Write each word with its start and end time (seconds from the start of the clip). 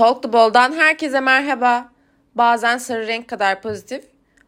Talk 0.00 0.22
the 0.22 0.32
Ball'dan 0.32 0.72
herkese 0.72 1.20
merhaba. 1.20 1.92
Bazen 2.34 2.78
sarı 2.78 3.06
renk 3.06 3.28
kadar 3.28 3.62
pozitif, 3.62 4.04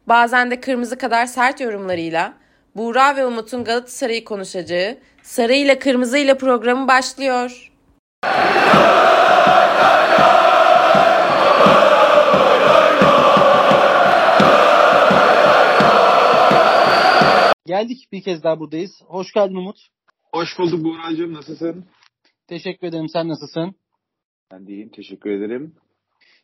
bazen 0.07 0.51
de 0.51 0.61
kırmızı 0.61 0.97
kadar 0.97 1.25
sert 1.25 1.61
yorumlarıyla 1.61 2.33
Buğra 2.75 3.15
ve 3.15 3.25
Umut'un 3.25 3.63
Galatasaray'ı 3.63 4.25
konuşacağı 4.25 4.97
Sarı 5.23 5.53
ile 5.53 5.79
Kırmızı 5.79 6.17
ile 6.17 6.37
programı 6.37 6.87
başlıyor. 6.87 7.71
Geldik 17.65 18.07
bir 18.11 18.23
kez 18.23 18.43
daha 18.43 18.59
buradayız. 18.59 19.01
Hoş 19.07 19.33
geldin 19.33 19.55
Umut. 19.55 19.77
Hoş 20.31 20.59
bulduk 20.59 20.83
Buğra'cığım. 20.83 21.33
Nasılsın? 21.33 21.85
Teşekkür 22.47 22.87
ederim. 22.87 23.09
Sen 23.09 23.27
nasılsın? 23.27 23.82
Ben 24.53 24.67
de 24.67 24.71
iyiyim. 24.71 24.89
Teşekkür 24.89 25.29
ederim. 25.29 25.75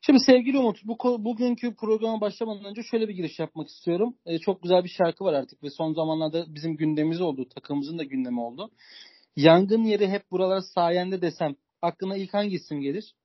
Şimdi 0.01 0.19
sevgili 0.19 0.57
Umut, 0.57 0.77
bu 0.85 1.25
bugünkü 1.25 1.75
programa 1.75 2.21
başlamadan 2.21 2.65
önce 2.65 2.83
şöyle 2.83 3.07
bir 3.07 3.13
giriş 3.13 3.39
yapmak 3.39 3.67
istiyorum. 3.67 4.15
Ee, 4.25 4.39
çok 4.39 4.63
güzel 4.63 4.83
bir 4.83 4.89
şarkı 4.89 5.23
var 5.23 5.33
artık 5.33 5.63
ve 5.63 5.69
son 5.69 5.93
zamanlarda 5.93 6.45
bizim 6.55 6.77
gündemimiz 6.77 7.21
oldu, 7.21 7.49
takımımızın 7.49 7.97
da 7.97 8.03
gündemi 8.03 8.39
oldu. 8.39 8.71
Yangın 9.35 9.83
yeri 9.83 10.07
hep 10.07 10.31
buralar 10.31 10.61
sayende 10.75 11.21
desem 11.21 11.55
aklına 11.81 12.17
ilk 12.17 12.33
hangi 12.33 12.55
isim 12.55 12.81
gelir? 12.81 13.15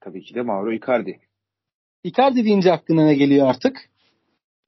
Tabii 0.00 0.22
ki 0.22 0.34
de 0.34 0.42
Mauro 0.42 0.72
Icardi. 0.72 1.20
Icardi 2.04 2.44
deyince 2.44 2.72
aklına 2.72 3.04
ne 3.04 3.14
geliyor 3.14 3.48
artık? 3.48 3.90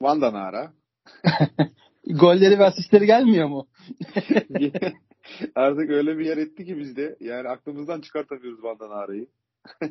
Van 0.02 0.20
Danara. 0.20 0.72
Golleri 2.06 2.58
ve 2.58 2.64
asistleri 2.64 3.06
gelmiyor 3.06 3.48
mu? 3.48 3.68
Artık 5.54 5.90
öyle 5.90 6.18
bir 6.18 6.26
yer 6.26 6.36
etti 6.36 6.64
ki 6.64 6.78
bizde. 6.78 7.16
Yani 7.20 7.48
aklımızdan 7.48 8.00
çıkartamıyoruz 8.00 8.64
Van 8.64 8.78
Danara'yı. 8.78 9.26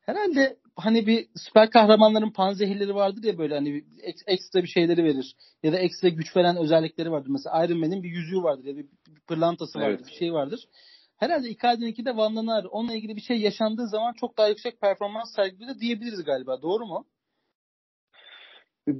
Herhalde 0.00 0.56
hani 0.76 1.06
bir 1.06 1.28
süper 1.36 1.70
kahramanların 1.70 2.30
panzehirleri 2.30 2.94
vardır 2.94 3.24
ya 3.24 3.38
böyle 3.38 3.54
hani 3.54 3.84
ekstra 4.26 4.62
bir 4.62 4.68
şeyleri 4.68 5.04
verir. 5.04 5.36
Ya 5.62 5.72
da 5.72 5.78
ekstra 5.78 6.08
güç 6.08 6.36
veren 6.36 6.56
özellikleri 6.56 7.10
vardır. 7.10 7.30
Mesela 7.30 7.64
Iron 7.64 7.78
Man'in 7.78 8.02
bir 8.02 8.10
yüzüğü 8.10 8.42
vardır 8.42 8.64
ya 8.64 8.74
da 8.74 8.78
bir 8.78 8.86
pırlantası 9.28 9.78
vardır. 9.78 9.98
Evet. 9.98 10.06
Bir 10.06 10.18
şey 10.18 10.32
vardır. 10.32 10.68
Herhalde 11.16 11.50
Icardi'ninki 11.50 12.04
de 12.04 12.16
Van. 12.16 12.36
Onunla 12.70 12.94
ilgili 12.94 13.16
bir 13.16 13.20
şey 13.20 13.40
yaşandığı 13.40 13.88
zaman 13.88 14.12
çok 14.12 14.38
daha 14.38 14.48
yüksek 14.48 14.80
performans 14.80 15.34
sergiliyor 15.36 15.80
diyebiliriz 15.80 16.24
galiba. 16.24 16.62
Doğru 16.62 16.86
mu? 16.86 17.06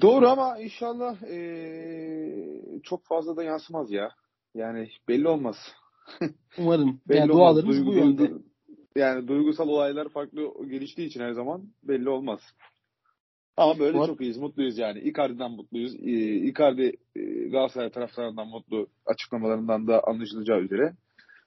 Doğru 0.01 0.29
ama 0.29 0.59
inşallah 0.59 1.23
ee, 1.23 2.81
çok 2.83 3.05
fazla 3.05 3.37
da 3.37 3.43
yansımaz 3.43 3.91
ya. 3.91 4.11
Yani 4.55 4.89
belli 5.09 5.29
olmaz. 5.29 5.57
Umarım. 6.59 7.01
belli 7.09 7.19
yani 7.19 7.29
dualarımız 7.29 7.77
duygu, 7.77 7.91
bu 7.91 7.95
yönde. 7.95 8.33
Yani 8.97 9.29
duygusal 9.29 9.69
olaylar 9.69 10.09
farklı 10.09 10.69
geliştiği 10.69 11.09
için 11.09 11.21
her 11.21 11.33
zaman 11.33 11.63
belli 11.83 12.09
olmaz. 12.09 12.41
Ama 13.57 13.79
böyle 13.79 13.99
Var. 13.99 14.07
çok 14.07 14.21
iyiyiz, 14.21 14.37
mutluyuz 14.37 14.79
yani. 14.79 15.01
Icardi'den 15.01 15.51
mutluyuz. 15.51 15.95
Icardi 15.95 16.97
Galatasaray 17.51 17.91
taraftarından 17.91 18.49
mutlu 18.49 18.87
açıklamalarından 19.07 19.87
da 19.87 20.03
anlaşılacağı 20.05 20.61
üzere. 20.61 20.93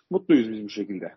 Mutluyuz 0.10 0.52
biz 0.52 0.64
bu 0.64 0.70
şekilde. 0.70 1.16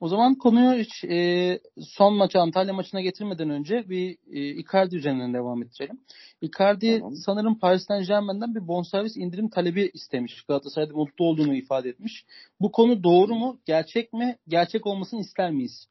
O 0.00 0.08
zaman 0.08 0.34
konuyu 0.34 0.78
hiç 0.78 1.04
e, 1.04 1.60
son 1.96 2.14
maçı 2.14 2.38
Antalya 2.38 2.74
maçına 2.74 3.00
getirmeden 3.00 3.50
önce 3.50 3.88
bir 3.88 4.18
e, 4.32 4.48
Icardi 4.48 4.96
üzerinden 4.96 5.34
devam 5.34 5.62
ettirelim. 5.62 6.00
Icardi 6.40 6.98
tamam. 6.98 7.14
sanırım 7.14 7.58
Paris 7.58 7.86
Saint 7.86 8.08
Germain'den 8.08 8.54
bir 8.54 8.68
bonservis 8.68 9.16
indirim 9.16 9.48
talebi 9.48 9.90
istemiş. 9.94 10.42
Galatasaray'da 10.42 10.92
mutlu 10.94 11.24
olduğunu 11.24 11.54
ifade 11.54 11.88
etmiş. 11.88 12.24
Bu 12.60 12.72
konu 12.72 13.02
doğru 13.02 13.34
mu? 13.34 13.60
Gerçek 13.66 14.12
mi? 14.12 14.36
Gerçek 14.48 14.86
olmasını 14.86 15.20
ister 15.20 15.50
miyiz? 15.50 15.86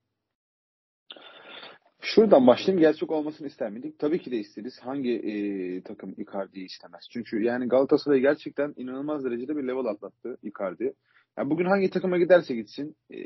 Şuradan 2.02 2.48
başlayayım. 2.48 2.82
Gerçek 2.82 3.12
olmasını 3.12 3.48
ister 3.48 3.70
miydik? 3.72 4.00
Tabii 4.00 4.20
ki 4.20 4.32
de 4.32 4.38
isteriz. 4.38 4.80
Hangi 4.82 5.12
e, 5.12 5.34
takım 5.82 6.16
Icardi'yi 6.18 6.66
istemez? 6.66 7.04
Çünkü 7.12 7.44
yani 7.44 7.68
Galatasaray 7.68 8.20
gerçekten 8.20 8.73
inanılmaz 8.78 9.23
derecede 9.26 9.58
bir 9.58 9.64
level 9.64 9.86
atlattı 9.86 10.38
Icardi. 10.44 10.94
Yani 11.38 11.50
bugün 11.50 11.66
hangi 11.66 11.89
takıma 11.89 12.17
giderse 12.17 12.56
gitsin 12.56 12.95
e, 13.12 13.17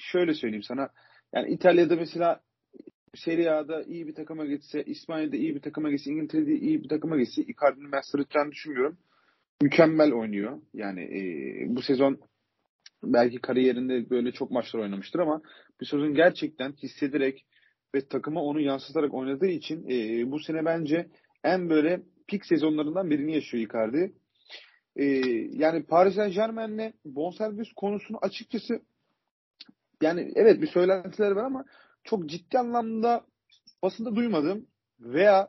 şöyle 0.00 0.34
söyleyeyim 0.34 0.62
sana. 0.62 0.88
Yani 1.34 1.50
İtalya'da 1.50 1.96
mesela 1.96 2.40
Serie 3.14 3.48
A'da 3.48 3.82
iyi 3.82 4.06
bir 4.06 4.14
takıma 4.14 4.46
gitse, 4.46 4.84
İspanya'da 4.84 5.36
iyi 5.36 5.54
bir 5.54 5.60
takıma 5.60 5.90
gitse, 5.90 6.10
İngiltere'de 6.10 6.54
iyi 6.54 6.82
bir 6.82 6.88
takıma 6.88 7.16
gitse 7.18 7.42
Icardi'nin 7.42 7.92
ben 7.92 8.00
sırıtacağını 8.00 8.50
düşünmüyorum. 8.50 8.98
Mükemmel 9.62 10.12
oynuyor. 10.12 10.60
Yani 10.74 11.00
e, 11.00 11.20
bu 11.76 11.82
sezon 11.82 12.20
belki 13.02 13.38
kariyerinde 13.38 14.10
böyle 14.10 14.32
çok 14.32 14.50
maçlar 14.50 14.80
oynamıştır 14.80 15.18
ama 15.18 15.42
bu 15.80 15.84
sezon 15.84 16.14
gerçekten 16.14 16.72
hissederek 16.72 17.46
ve 17.94 18.08
takıma 18.08 18.42
onu 18.42 18.60
yansıtarak 18.60 19.14
oynadığı 19.14 19.46
için 19.46 19.90
e, 19.90 20.30
bu 20.30 20.40
sene 20.40 20.64
bence 20.64 21.06
en 21.44 21.70
böyle 21.70 22.02
pik 22.28 22.46
sezonlarından 22.46 23.10
birini 23.10 23.34
yaşıyor 23.34 23.64
Icardi. 23.64 24.12
E, 24.96 25.04
yani 25.50 25.86
Paris 25.86 26.14
Saint 26.14 26.34
Germain'le 26.34 26.92
bonservis 27.04 27.72
konusunu 27.76 28.18
açıkçası 28.22 28.80
yani 30.02 30.32
evet 30.34 30.62
bir 30.62 30.66
söylentiler 30.66 31.30
var 31.30 31.44
ama 31.44 31.64
çok 32.04 32.28
ciddi 32.28 32.58
anlamda 32.58 33.24
basında 33.82 34.16
duymadım 34.16 34.66
veya 35.00 35.48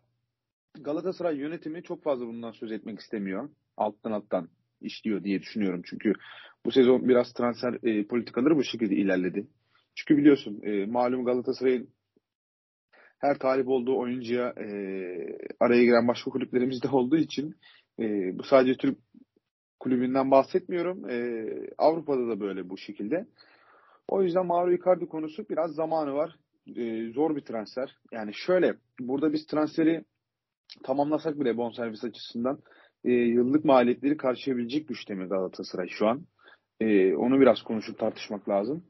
Galatasaray 0.82 1.38
yönetimi 1.38 1.84
çok 1.84 2.04
fazla 2.04 2.28
bundan 2.28 2.52
söz 2.52 2.72
etmek 2.72 3.00
istemiyor. 3.00 3.50
Alttan 3.78 4.12
alttan 4.12 4.50
işliyor 4.82 5.24
diye 5.24 5.42
düşünüyorum. 5.42 5.82
Çünkü 5.86 6.14
bu 6.66 6.72
sezon 6.72 7.10
biraz 7.10 7.34
transfer 7.34 7.74
e, 7.84 8.08
politikaları 8.08 8.56
bu 8.56 8.64
şekilde 8.64 8.96
ilerledi. 8.96 9.48
Çünkü 9.96 10.18
biliyorsun 10.18 10.62
e, 10.64 10.86
malum 10.86 11.26
Galatasaray'ın 11.26 11.90
her 13.20 13.40
talip 13.40 13.68
olduğu 13.68 13.98
oyuncuya 13.98 14.50
e, 14.50 14.68
araya 15.60 15.84
giren 15.84 16.08
başka 16.08 16.32
kulüplerimiz 16.32 16.84
de 16.84 16.88
olduğu 16.88 17.18
için 17.18 17.56
e, 18.00 18.04
bu 18.38 18.44
sadece 18.44 18.78
Türk 18.78 18.98
kulübünden 19.80 20.32
bahsetmiyorum. 20.32 21.10
E, 21.10 21.46
Avrupa'da 21.78 22.28
da 22.28 22.40
böyle 22.40 22.70
bu 22.70 22.78
şekilde. 22.78 23.28
O 24.08 24.24
yüzden 24.24 24.46
Mauro 24.46 24.72
Icardi 24.72 25.06
konusu 25.06 25.50
biraz 25.50 25.76
zamanı 25.76 26.14
var. 26.14 26.36
E, 26.76 27.12
zor 27.12 27.36
bir 27.36 27.42
transfer. 27.42 27.96
Yani 28.12 28.32
şöyle 28.34 28.74
burada 29.00 29.34
biz 29.34 29.46
transferi 29.46 30.04
tamamlasak 30.84 31.40
bile 31.40 31.58
bonservis 31.58 32.04
açısından 32.04 32.60
e, 33.04 33.12
yıllık 33.12 33.66
maliyetleri 33.66 34.18
karşılayabilecek 34.18 34.88
güçte 34.88 35.16
mi 35.16 35.28
Galatasaray 35.28 35.88
şu 35.90 36.08
an? 36.08 36.26
E, 36.80 37.16
onu 37.16 37.40
biraz 37.40 37.62
konuşup 37.62 38.00
tartışmak 38.00 38.50
lazım. 38.50 38.84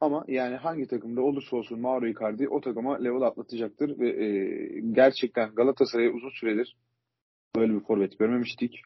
Ama 0.00 0.24
yani 0.28 0.56
hangi 0.56 0.86
takımda 0.86 1.22
olursa 1.22 1.56
olsun 1.56 1.80
Mauro 1.80 2.06
Icardi 2.06 2.48
o 2.48 2.60
takıma 2.60 2.98
level 2.98 3.22
atlatacaktır 3.22 3.98
ve 3.98 4.24
e, 4.24 4.28
gerçekten 4.92 5.54
Galatasaray'a 5.54 6.10
uzun 6.12 6.40
süredir 6.40 6.76
böyle 7.56 7.74
bir 7.74 7.80
forvet 7.80 8.18
görmemiştik. 8.18 8.80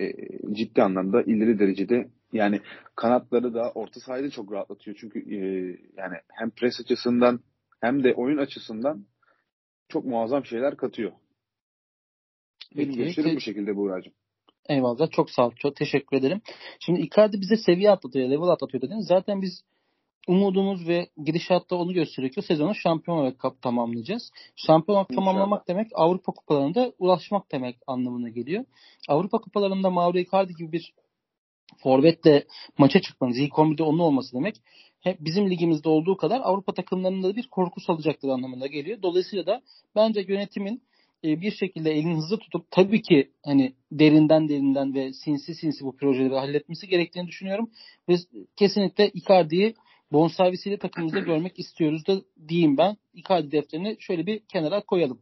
E, 0.00 0.12
ciddi 0.52 0.82
anlamda 0.82 1.22
ileri 1.22 1.58
derecede 1.58 2.08
yani 2.32 2.60
kanatları 2.96 3.54
da 3.54 3.72
orta 3.74 4.00
sahayı 4.00 4.30
çok 4.30 4.52
rahatlatıyor. 4.52 4.96
Çünkü 5.00 5.18
e, 5.18 5.38
yani 5.96 6.16
hem 6.28 6.50
pres 6.50 6.80
açısından 6.80 7.40
hem 7.80 8.04
de 8.04 8.14
oyun 8.14 8.38
açısından 8.38 9.06
çok 9.88 10.04
muazzam 10.04 10.44
şeyler 10.44 10.76
katıyor. 10.76 11.12
Benim 12.76 12.94
görüşlerim 12.94 13.36
bu 13.36 13.40
şekilde 13.40 13.76
Buğra'cığım. 13.76 14.12
Eyvallah. 14.68 15.10
Çok 15.10 15.30
sağ 15.30 15.46
ol. 15.46 15.52
Çok 15.56 15.76
teşekkür 15.76 16.16
ederim. 16.16 16.40
Şimdi 16.80 17.00
Icardi 17.00 17.40
bize 17.40 17.56
seviye 17.56 17.90
atlatıyor, 17.90 18.30
level 18.30 18.48
atlatıyor 18.48 18.82
dediniz. 18.82 19.06
Zaten 19.06 19.42
biz 19.42 19.64
umudumuz 20.28 20.88
ve 20.88 21.08
gidişatta 21.24 21.76
onu 21.76 21.92
gösteriyor 21.92 22.32
ki 22.32 22.42
sezonu 22.42 22.74
şampiyon 22.74 23.18
olarak 23.18 23.62
tamamlayacağız. 23.62 24.30
Şampiyon 24.56 24.96
olarak 24.96 25.08
tamamlamak 25.08 25.68
demek 25.68 25.86
Avrupa 25.94 26.32
kupalarında 26.32 26.92
ulaşmak 26.98 27.52
demek 27.52 27.76
anlamına 27.86 28.28
geliyor. 28.28 28.64
Avrupa 29.08 29.38
kupalarında 29.38 29.90
Mauro 29.90 30.18
Icardi 30.18 30.54
gibi 30.54 30.72
bir 30.72 30.94
forvetle 31.78 32.44
maça 32.78 33.00
çıkmanız, 33.00 33.38
ilk 33.38 33.52
11'de 33.52 33.82
onun 33.82 33.98
olması 33.98 34.36
demek 34.36 34.56
hep 35.00 35.20
bizim 35.20 35.50
ligimizde 35.50 35.88
olduğu 35.88 36.16
kadar 36.16 36.40
Avrupa 36.40 36.74
takımlarında 36.74 37.28
da 37.28 37.36
bir 37.36 37.48
korku 37.48 37.80
salacaktır 37.80 38.28
anlamına 38.28 38.66
geliyor. 38.66 39.02
Dolayısıyla 39.02 39.46
da 39.46 39.62
bence 39.96 40.24
yönetimin 40.28 40.82
e, 41.24 41.40
bir 41.40 41.50
şekilde 41.50 41.90
elini 41.90 42.16
hızlı 42.16 42.38
tutup 42.38 42.70
tabii 42.70 43.02
ki 43.02 43.30
hani 43.44 43.72
derinden 43.92 44.48
derinden 44.48 44.94
ve 44.94 45.12
sinsi 45.12 45.54
sinsi 45.54 45.84
bu 45.84 45.96
projeleri 45.96 46.34
halletmesi 46.34 46.88
gerektiğini 46.88 47.28
düşünüyorum. 47.28 47.70
Ve 48.08 48.14
kesinlikle 48.56 49.10
Icardi'yi 49.10 49.74
bonservisiyle 50.12 50.78
takımımızda 50.78 51.18
görmek 51.30 51.58
istiyoruz 51.58 52.06
da 52.06 52.22
diyeyim 52.48 52.76
ben. 52.78 52.96
Icardi 53.14 53.52
defterini 53.52 53.96
şöyle 54.00 54.26
bir 54.26 54.40
kenara 54.40 54.80
koyalım. 54.80 55.20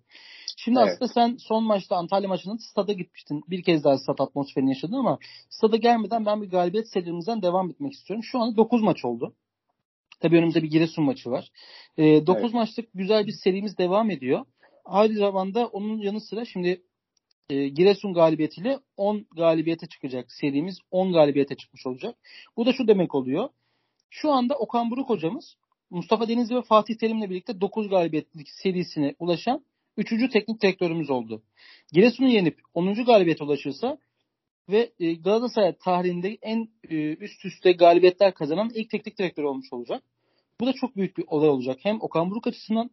Şimdi 0.57 0.79
evet. 0.79 0.89
aslında 0.93 1.13
sen 1.13 1.37
son 1.37 1.65
maçta 1.65 1.97
Antalya 1.97 2.29
maçının 2.29 2.57
stada 2.57 2.93
gitmiştin. 2.93 3.43
Bir 3.49 3.63
kez 3.63 3.85
daha 3.85 3.99
stat 3.99 4.21
atmosferini 4.21 4.71
yaşadın 4.71 4.93
ama 4.93 5.19
stada 5.51 5.77
gelmeden 5.77 6.27
ben 6.27 6.43
bir 6.43 6.51
galibiyet 6.51 6.89
serimizden 6.89 7.43
devam 7.43 7.71
etmek 7.71 7.93
istiyorum. 7.93 8.25
Şu 8.25 8.39
anda 8.39 8.57
9 8.57 8.83
maç 8.83 9.05
oldu. 9.05 9.35
Tabii 10.21 10.37
önümüzde 10.37 10.63
bir 10.63 10.71
Giresun 10.71 11.05
maçı 11.05 11.31
var. 11.31 11.51
E, 11.99 12.07
ee, 12.07 12.27
9 12.27 12.43
evet. 12.43 12.55
maçlık 12.55 12.89
güzel 12.95 13.27
bir 13.27 13.33
serimiz 13.33 13.79
devam 13.79 14.11
ediyor. 14.11 14.45
Aynı 14.85 15.15
zamanda 15.15 15.67
onun 15.67 15.99
yanı 15.99 16.21
sıra 16.21 16.45
şimdi 16.45 16.83
e, 17.51 17.69
Giresun 17.69 18.15
galibiyetiyle 18.15 18.79
10 18.97 19.27
galibiyete 19.37 19.87
çıkacak 19.87 20.33
serimiz 20.33 20.79
10 20.91 21.13
galibiyete 21.13 21.57
çıkmış 21.57 21.87
olacak. 21.87 22.17
Bu 22.57 22.67
da 22.67 22.73
şu 22.73 22.89
demek 22.89 23.15
oluyor. 23.15 23.49
Şu 24.11 24.31
anda 24.31 24.55
Okan 24.55 24.91
Buruk 24.91 25.09
hocamız 25.09 25.57
Mustafa 25.91 26.29
Denizli 26.29 26.57
ve 26.57 26.63
Fatih 26.63 26.95
Terim'le 26.95 27.31
birlikte 27.31 27.61
9 27.61 27.89
galibiyetlik 27.89 28.49
serisine 28.49 29.15
ulaşan 29.19 29.65
3. 29.97 30.09
teknik 30.33 30.63
direktörümüz 30.63 31.11
oldu. 31.11 31.43
Giresun'u 31.93 32.29
yenip 32.29 32.61
10. 32.75 33.05
galibiyete 33.05 33.45
ulaşırsa 33.45 33.99
ve 34.69 34.93
e, 35.01 35.15
Galatasaray 35.15 35.77
tarihinde 35.77 36.39
en 36.43 36.69
e, 36.91 36.97
üst 37.15 37.45
üste 37.45 37.73
galibiyetler 37.73 38.35
kazanan 38.35 38.71
ilk 38.75 38.91
teknik 38.91 39.19
direktör 39.19 39.45
olmuş 39.45 39.73
olacak. 39.73 40.03
Bu 40.61 40.67
da 40.67 40.73
çok 40.73 40.97
büyük 40.97 41.19
bir 41.19 41.25
olay 41.27 41.49
olacak. 41.49 41.79
Hem 41.83 42.01
Okan 42.01 42.31
Buruk 42.31 42.47
açısından 42.47 42.91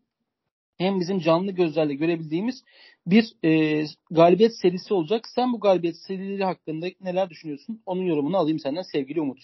hem 0.77 0.99
bizim 0.99 1.19
canlı 1.19 1.51
gözlerle 1.51 1.93
görebildiğimiz 1.93 2.63
bir 3.07 3.33
e, 3.43 3.83
galibiyet 4.11 4.55
serisi 4.61 4.93
olacak. 4.93 5.27
Sen 5.35 5.53
bu 5.53 5.59
galibiyet 5.59 5.97
serileri 5.97 6.43
hakkında 6.43 6.87
neler 7.01 7.29
düşünüyorsun? 7.29 7.81
Onun 7.85 8.03
yorumunu 8.03 8.37
alayım 8.37 8.59
senden 8.59 8.81
sevgili 8.81 9.21
Umut. 9.21 9.39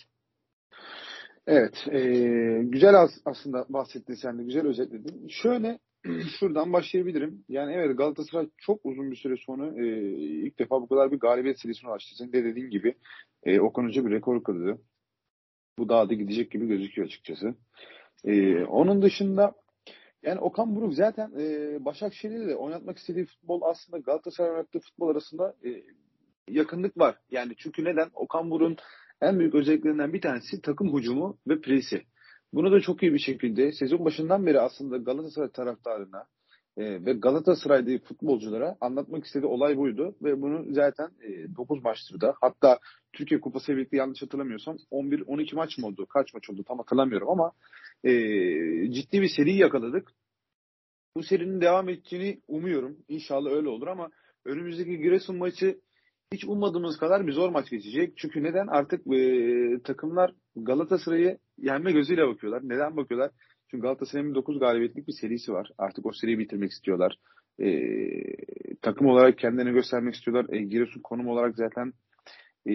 Evet, 1.48 1.88
e, 1.92 2.00
güzel 2.64 2.96
aslında 3.26 3.66
bahsettin 3.70 4.14
sen 4.14 4.40
de, 4.40 4.44
güzel 4.44 4.68
özetledin. 4.68 5.28
Şöyle, 5.28 5.80
şuradan 6.40 6.74
başlayabilirim. 6.74 7.46
Yani 7.50 7.74
evet 7.74 7.98
Galatasaray 7.98 8.50
çok 8.58 8.80
uzun 8.84 9.12
bir 9.12 9.16
süre 9.16 9.36
sonra 9.38 9.84
e, 9.84 9.88
ilk 10.18 10.60
defa 10.60 10.82
bu 10.82 10.88
kadar 10.88 11.12
bir 11.12 11.20
galibiyet 11.20 11.60
serisine 11.60 11.90
ulaştı. 11.90 12.16
Senin 12.18 12.34
de 12.34 12.44
dediğin 12.44 12.70
gibi 12.70 12.96
e, 13.44 13.60
Okan 13.60 13.88
bir 13.88 14.12
rekor 14.12 14.44
kırdı. 14.44 14.82
Bu 15.80 15.90
daha 15.90 16.10
da 16.10 16.14
gidecek 16.14 16.52
gibi 16.52 16.68
gözüküyor 16.68 17.08
açıkçası. 17.08 17.56
E, 18.26 18.64
onun 18.64 19.02
dışında 19.02 19.54
yani 20.24 20.40
Okan 20.40 20.76
Buruk 20.76 20.94
zaten 20.94 21.32
e, 21.40 21.78
Başakşehir'de 21.86 22.48
de 22.48 22.56
oynatmak 22.56 22.98
istediği 22.98 23.26
futbol 23.26 23.62
aslında 23.62 23.98
Galatasaray 23.98 24.52
oynattığı 24.52 24.80
futbol 24.80 25.10
arasında 25.10 25.56
e, 25.66 25.70
yakınlık 26.48 26.98
var. 26.98 27.18
Yani 27.32 27.54
çünkü 27.58 27.86
neden? 27.86 28.10
Okan 28.14 28.52
Buruk'un 28.52 28.78
en 29.22 29.40
büyük 29.40 29.56
özelliklerinden 29.56 30.14
bir 30.14 30.22
tanesi 30.22 30.62
takım 30.62 30.98
hücumu 30.98 31.38
ve 31.48 31.62
presi. 31.62 32.02
Bunu 32.54 32.72
da 32.72 32.80
çok 32.80 33.04
iyi 33.04 33.14
bir 33.14 33.20
şekilde 33.20 33.72
sezon 33.72 34.06
başından 34.06 34.46
beri 34.46 34.60
aslında 34.60 34.98
Galatasaray 34.98 35.52
taraftarına 35.52 36.26
e, 36.78 37.06
ve 37.06 37.14
Galatasaray'daki 37.14 38.04
futbolculara 38.04 38.78
anlatmak 38.82 39.26
istediği 39.26 39.48
olay 39.48 39.78
buydu. 39.78 40.16
Ve 40.24 40.42
bunu 40.42 40.74
zaten 40.74 41.10
e, 41.22 41.56
9 41.56 41.84
maçtır 41.84 42.22
da 42.22 42.36
hatta 42.42 42.80
Türkiye 43.14 43.42
Kupası 43.42 43.76
birlikte 43.76 43.98
yanlış 43.98 44.22
hatırlamıyorsam 44.22 44.78
11-12 44.92 45.56
maç 45.56 45.78
mı 45.78 45.88
oldu? 45.88 46.06
Kaç 46.06 46.34
maç 46.34 46.50
oldu 46.50 46.64
tam 46.68 46.78
hatırlamıyorum 46.78 47.30
ama 47.30 47.52
e, 48.04 48.12
ciddi 48.92 49.22
bir 49.22 49.30
seri 49.30 49.56
yakaladık. 49.56 50.12
Bu 51.16 51.24
serinin 51.24 51.62
devam 51.62 51.90
edeceğini 51.90 52.42
umuyorum. 52.48 52.98
İnşallah 53.08 53.52
öyle 53.52 53.70
olur 53.70 53.88
ama 53.88 54.10
önümüzdeki 54.46 54.98
Giresun 54.98 55.36
maçı 55.36 55.80
hiç 56.34 56.46
ummadığımız 56.46 56.98
kadar 56.98 57.28
bir 57.28 57.32
zor 57.32 57.50
maç 57.50 57.70
geçecek. 57.70 58.14
Çünkü 58.18 58.44
neden? 58.44 58.68
Artık 58.68 59.08
e, 59.14 59.84
takımlar 59.84 60.32
Galatasaray'ı 60.56 61.38
yenme 61.58 61.92
gözüyle 61.92 62.28
bakıyorlar. 62.28 62.62
Neden 62.64 62.98
bakıyorlar? 62.98 63.32
Çünkü 63.68 63.82
Galatasaray'ın 63.82 64.36
9 64.36 64.60
galibiyetlik 64.60 65.08
bir 65.08 65.14
serisi 65.14 65.54
var. 65.54 65.72
Artık 65.78 66.06
o 66.06 66.12
seriyi 66.12 66.40
bitirmek 66.40 66.72
istiyorlar. 66.72 67.16
E, 67.60 67.70
takım 68.82 69.08
olarak 69.08 69.38
kendilerini 69.38 69.74
göstermek 69.74 70.16
istiyorlar. 70.16 70.54
E, 70.54 70.62
Giresun 70.64 71.02
konum 71.02 71.28
olarak 71.28 71.56
zaten 71.56 71.94
e, 72.68 72.74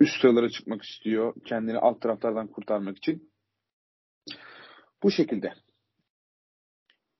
üst 0.00 0.20
sıralara 0.20 0.48
çıkmak 0.48 0.82
istiyor. 0.82 1.34
Kendini 1.44 1.78
alt 1.78 2.00
taraflardan 2.00 2.46
kurtarmak 2.46 2.96
için. 2.96 3.30
Bu 5.02 5.10
şekilde. 5.10 5.52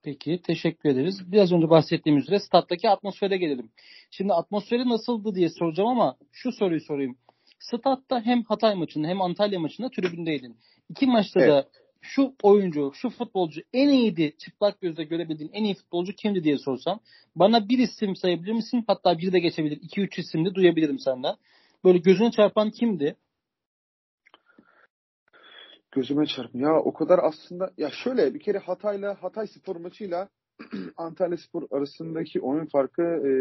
Peki 0.05 0.41
teşekkür 0.43 0.89
ederiz. 0.89 1.33
Biraz 1.33 1.53
önce 1.53 1.71
bahsettiğimiz 1.71 2.25
üzere 2.25 2.39
stat'taki 2.39 2.91
atmosfere 2.91 3.37
gelelim. 3.37 3.71
Şimdi 4.11 4.33
atmosferi 4.33 4.89
nasıldı 4.89 5.35
diye 5.35 5.49
soracağım 5.49 5.89
ama 5.89 6.17
şu 6.33 6.53
soruyu 6.53 6.81
sorayım. 6.81 7.17
Statta 7.59 8.21
hem 8.21 8.43
Hatay 8.43 8.75
maçında 8.75 9.09
hem 9.09 9.23
Antalya 9.23 9.61
maçında 9.61 9.91
tribündeydin. 9.91 10.57
İki 10.91 11.07
maçta 11.07 11.41
evet. 11.41 11.51
da 11.51 11.69
şu 12.01 12.35
oyuncu, 12.43 12.93
şu 12.95 13.11
futbolcu 13.11 13.61
en 13.73 13.89
iyiydi 13.89 14.35
çıplak 14.39 14.81
gözle 14.81 15.05
görebildiğin 15.05 15.51
en 15.53 15.65
iyi 15.65 15.75
futbolcu 15.75 16.13
kimdi 16.13 16.45
diye 16.45 16.59
sorsam 16.59 17.01
bana 17.37 17.69
bir 17.69 17.79
isim 17.79 18.17
sayabilir 18.17 18.53
misin? 18.53 18.85
Hatta 18.87 19.19
bir 19.19 19.33
de 19.33 19.39
geçebilir. 19.39 19.79
iki 19.83 20.01
üç 20.01 20.19
isim 20.19 20.45
de 20.45 20.55
duyabilirim 20.55 20.99
senden. 20.99 21.35
Böyle 21.85 21.99
gözüne 21.99 22.31
çarpan 22.31 22.71
kimdi? 22.71 23.17
Gözüme 25.95 26.27
çarpın. 26.27 26.59
Ya 26.59 26.75
o 26.81 26.93
kadar 26.93 27.21
aslında 27.23 27.71
ya 27.77 27.91
şöyle 28.05 28.35
bir 28.35 28.41
kere 28.41 28.59
Hatay'la 28.59 29.23
Hatay 29.23 29.47
Spor 29.47 29.77
maçıyla 29.77 30.29
Antalya 30.97 31.37
Spor 31.37 31.63
arasındaki 31.71 32.41
oyun 32.41 32.67
farkı 32.67 33.03
e, 33.03 33.33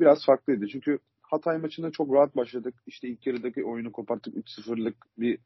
biraz 0.00 0.26
farklıydı. 0.26 0.66
Çünkü 0.68 0.98
Hatay 1.22 1.58
maçında 1.58 1.90
çok 1.90 2.14
rahat 2.14 2.36
başladık. 2.36 2.74
İşte 2.86 3.08
ilk 3.08 3.26
yarıdaki 3.26 3.64
oyunu 3.64 3.92
koparttık. 3.92 4.34
3-0'lık 4.34 4.96
bir 5.18 5.38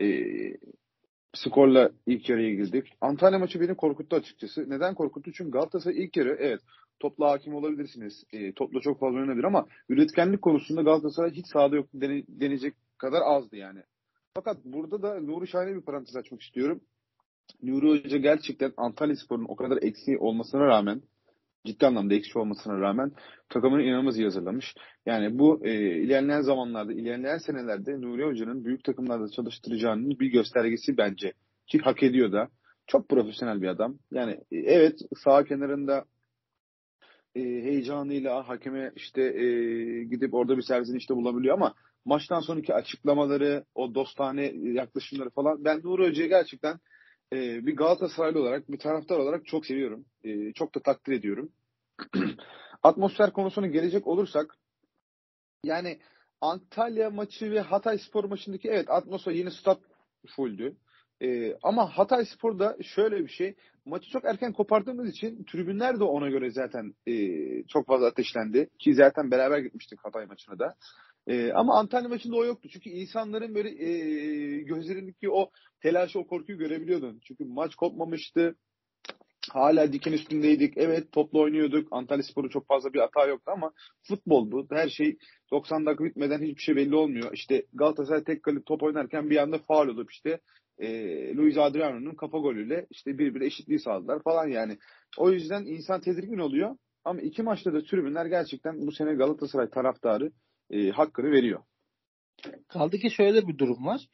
e, 0.00 0.06
skorla 1.34 1.90
ilk 2.06 2.28
yarıya 2.28 2.54
girdik. 2.54 2.92
Antalya 3.00 3.38
maçı 3.38 3.60
beni 3.60 3.74
korkuttu 3.74 4.16
açıkçası. 4.16 4.70
Neden 4.70 4.94
korkuttu? 4.94 5.32
Çünkü 5.32 5.50
Galatasaray 5.50 6.04
ilk 6.04 6.16
yarı 6.16 6.36
evet 6.40 6.60
topla 7.00 7.30
hakim 7.30 7.54
olabilirsiniz. 7.54 8.24
E, 8.32 8.52
topla 8.52 8.80
çok 8.80 9.00
fazla 9.00 9.18
oynanabilir 9.18 9.44
ama 9.44 9.66
üretkenlik 9.88 10.42
konusunda 10.42 10.82
Galatasaray 10.82 11.30
hiç 11.30 11.46
sahada 11.46 11.76
yok 11.76 11.86
dene, 11.94 12.22
denecek 12.28 12.74
kadar 12.98 13.22
azdı 13.22 13.56
yani. 13.56 13.82
Fakat 14.36 14.64
burada 14.64 15.02
da 15.02 15.20
Nuri 15.20 15.46
Şahin'e 15.46 15.76
bir 15.76 15.80
parantez 15.80 16.16
açmak 16.16 16.42
istiyorum. 16.42 16.80
Nuri 17.62 17.88
Hoca 17.88 18.18
gerçekten 18.18 18.72
Antalya 18.76 19.16
Spor'un 19.16 19.46
o 19.48 19.56
kadar 19.56 19.82
eksiği 19.82 20.18
olmasına 20.18 20.66
rağmen 20.66 21.02
ciddi 21.64 21.86
anlamda 21.86 22.14
eksi 22.14 22.38
olmasına 22.38 22.80
rağmen 22.80 23.12
takımını 23.48 23.82
inanılmaz 23.82 24.18
iyi 24.18 24.24
hazırlamış. 24.24 24.74
Yani 25.06 25.38
bu 25.38 25.66
e, 25.66 26.00
ilerleyen 26.00 26.40
zamanlarda, 26.40 26.92
ilerleyen 26.92 27.38
senelerde 27.38 28.00
Nuri 28.00 28.24
Hoca'nın 28.24 28.64
büyük 28.64 28.84
takımlarda 28.84 29.28
çalıştıracağının 29.28 30.18
bir 30.20 30.32
göstergesi 30.32 30.96
bence. 30.96 31.32
Ki 31.66 31.78
hak 31.78 32.02
ediyor 32.02 32.32
da. 32.32 32.48
Çok 32.86 33.08
profesyonel 33.08 33.62
bir 33.62 33.68
adam. 33.68 33.98
Yani 34.10 34.32
e, 34.32 34.56
evet 34.56 34.98
sağ 35.24 35.44
kenarında 35.44 36.04
e, 37.34 37.40
heyecanıyla 37.40 38.48
hakeme 38.48 38.92
işte 38.96 39.22
e, 39.22 39.44
gidip 40.04 40.34
orada 40.34 40.56
bir 40.56 40.62
servisin 40.62 40.96
işte 40.96 41.16
bulabiliyor 41.16 41.54
ama 41.54 41.74
maçtan 42.04 42.40
sonraki 42.40 42.74
açıklamaları, 42.74 43.64
o 43.74 43.94
dostane 43.94 44.52
yaklaşımları 44.54 45.30
falan 45.30 45.64
ben 45.64 45.80
Nuri 45.84 46.08
Hoca'yı 46.08 46.28
gerçekten 46.28 46.78
e, 47.32 47.66
bir 47.66 47.76
Galatasaraylı 47.76 48.40
olarak, 48.40 48.70
bir 48.70 48.78
taraftar 48.78 49.18
olarak 49.18 49.46
çok 49.46 49.66
seviyorum. 49.66 50.04
E, 50.24 50.52
çok 50.52 50.74
da 50.74 50.80
takdir 50.80 51.12
ediyorum. 51.12 51.52
Atmosfer 52.82 53.32
konusuna 53.32 53.66
gelecek 53.66 54.06
olursak 54.06 54.56
yani 55.64 55.98
Antalya 56.40 57.10
maçı 57.10 57.50
ve 57.50 57.60
Hatay 57.60 57.98
Spor 57.98 58.24
maçındaki 58.24 58.68
evet 58.68 58.90
atmosfer 58.90 59.32
yeni 59.32 59.50
stat 59.50 59.80
fulldü. 60.36 60.76
Ee, 61.22 61.56
ama 61.62 61.98
Hatay 61.98 62.24
Spor'da 62.24 62.76
şöyle 62.82 63.18
bir 63.18 63.28
şey. 63.28 63.54
Maçı 63.84 64.10
çok 64.10 64.24
erken 64.24 64.52
kopardığımız 64.52 65.08
için 65.08 65.44
tribünler 65.44 66.00
de 66.00 66.04
ona 66.04 66.28
göre 66.28 66.50
zaten 66.50 66.94
e, 67.06 67.14
çok 67.66 67.86
fazla 67.86 68.06
ateşlendi. 68.06 68.68
Ki 68.78 68.94
zaten 68.94 69.30
beraber 69.30 69.58
gitmiştik 69.58 69.98
Hatay 70.04 70.26
maçına 70.26 70.58
da. 70.58 70.74
E, 71.26 71.52
ama 71.52 71.78
Antalya 71.78 72.08
maçında 72.08 72.36
o 72.36 72.44
yoktu. 72.44 72.68
Çünkü 72.72 72.90
insanların 72.90 73.54
böyle 73.54 73.84
e, 73.84 74.62
gözlerindeki 74.62 75.30
o 75.30 75.50
telaşı, 75.80 76.18
o 76.18 76.26
korkuyu 76.26 76.58
görebiliyordun. 76.58 77.20
Çünkü 77.24 77.44
maç 77.44 77.74
kopmamıştı. 77.74 78.56
Hala 79.50 79.92
diken 79.92 80.12
üstündeydik. 80.12 80.74
Evet 80.76 81.12
topla 81.12 81.38
oynuyorduk. 81.38 81.88
Antalya 81.90 82.22
Spor'un 82.22 82.48
çok 82.48 82.66
fazla 82.66 82.92
bir 82.92 83.00
hata 83.00 83.26
yoktu 83.26 83.52
ama 83.54 83.72
futbol 84.02 84.50
bu. 84.50 84.66
Her 84.70 84.88
şey 84.88 85.16
90 85.50 85.86
dakika 85.86 86.04
bitmeden 86.04 86.42
hiçbir 86.42 86.62
şey 86.62 86.76
belli 86.76 86.96
olmuyor. 86.96 87.32
İşte 87.32 87.66
Galatasaray 87.72 88.24
tek 88.24 88.42
kalıp 88.42 88.66
top 88.66 88.82
oynarken 88.82 89.30
bir 89.30 89.36
anda 89.36 89.58
faal 89.58 89.88
olup 89.88 90.12
işte 90.12 90.40
e, 90.78 90.88
Luis 91.36 91.58
Adriano'nun 91.58 92.14
kafa 92.14 92.38
golüyle 92.38 92.86
işte 92.90 93.18
birbirine 93.18 93.46
eşitliği 93.46 93.78
sağladılar 93.78 94.22
falan 94.22 94.48
yani. 94.48 94.78
O 95.18 95.30
yüzden 95.30 95.64
insan 95.64 96.00
tedirgin 96.00 96.38
oluyor. 96.38 96.76
Ama 97.04 97.20
iki 97.20 97.42
maçta 97.42 97.72
da 97.72 97.82
tribünler 97.82 98.26
gerçekten 98.26 98.86
bu 98.86 98.92
sene 98.92 99.14
Galatasaray 99.14 99.70
taraftarı 99.70 100.30
e, 100.74 100.90
hakkını 100.90 101.30
veriyor. 101.30 101.60
Kaldı 102.68 102.98
ki 102.98 103.10
şöyle 103.10 103.48
bir 103.48 103.58
durum 103.58 103.86
var. 103.86 104.08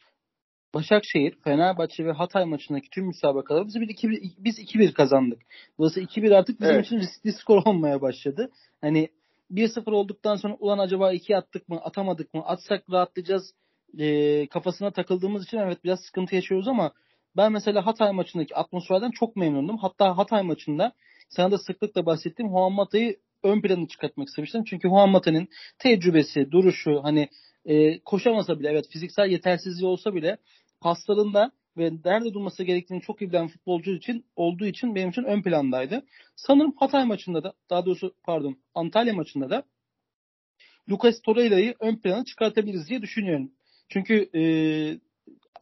Başakşehir, 0.75 1.35
Fenerbahçe 1.45 2.05
ve 2.05 2.13
Hatay 2.13 2.45
maçındaki 2.45 2.91
tüm 2.91 3.07
müsabakaları 3.07 3.67
biz 3.67 3.77
2-1 3.77 4.33
biz 4.39 4.59
2-1 4.59 4.93
kazandık. 4.93 5.43
Dolayısıyla 5.79 6.09
2-1 6.09 6.37
artık 6.37 6.61
bizim 6.61 6.75
evet. 6.75 6.87
için 6.87 6.99
riskli 6.99 7.33
skor 7.33 7.63
olmaya 7.67 8.01
başladı. 8.01 8.51
Hani 8.81 9.09
1-0 9.51 9.91
olduktan 9.91 10.37
sonra 10.37 10.57
ulan 10.61 10.79
acaba 10.79 11.13
2 11.13 11.37
attık 11.37 11.69
mı, 11.69 11.81
atamadık 11.81 12.35
mı, 12.35 12.43
atsak 12.47 12.91
rahatlayacağız 12.91 13.55
e, 13.99 14.47
kafasına 14.47 14.91
takıldığımız 14.91 15.45
için 15.45 15.59
evet 15.59 15.85
biraz 15.85 16.01
sıkıntı 16.01 16.35
yaşıyoruz 16.35 16.69
ama 16.69 16.93
ben 17.37 17.53
mesela 17.53 17.87
Hatay 17.87 18.13
maçındaki 18.13 18.57
atmosferden 18.57 19.11
çok 19.11 19.37
memnundum. 19.37 19.79
Hatta 19.79 20.19
Hatay 20.19 20.43
maçında 20.43 20.93
sana 21.29 21.51
da 21.51 21.59
sıklıkla 21.59 22.07
bahsettiğim 22.07 22.51
Juan 22.51 22.73
Mata'yı 22.73 23.17
ön 23.43 23.61
planı 23.61 23.89
çıkartmak 23.89 24.29
istemiştim. 24.29 24.65
Çünkü 24.65 24.89
Juan 24.89 25.11
Mata'nın 25.11 25.49
tecrübesi, 25.79 26.51
duruşu 26.51 27.01
hani 27.03 27.29
e, 27.65 28.01
koşamasa 28.01 28.61
bile 28.61 28.69
evet 28.71 28.89
fiziksel 28.91 29.31
yetersizliği 29.31 29.89
olsa 29.89 30.15
bile 30.15 30.37
paslarında 30.81 31.53
ve 31.77 31.91
nerede 32.05 32.35
durması 32.35 32.65
gerektiğini 32.65 33.01
çok 33.01 33.23
iyi 33.23 33.31
bilen 33.31 33.49
futbolcu 33.49 33.91
için 33.91 34.25
olduğu 34.37 34.67
için 34.67 34.95
benim 34.95 35.11
için 35.11 35.23
ön 35.23 35.43
plandaydı. 35.43 36.03
Sanırım 36.37 36.75
Hatay 36.77 37.05
maçında 37.05 37.43
da 37.45 37.53
daha 37.71 37.87
doğrusu 37.87 38.15
pardon 38.23 38.59
Antalya 38.75 39.15
maçında 39.15 39.51
da 39.51 39.65
Lucas 40.91 41.23
Torreira'yı 41.23 41.75
ön 41.81 41.97
plana 41.97 42.25
çıkartabiliriz 42.25 42.89
diye 42.89 43.03
düşünüyorum. 43.03 43.51
Çünkü 43.89 44.31
e, 44.35 44.43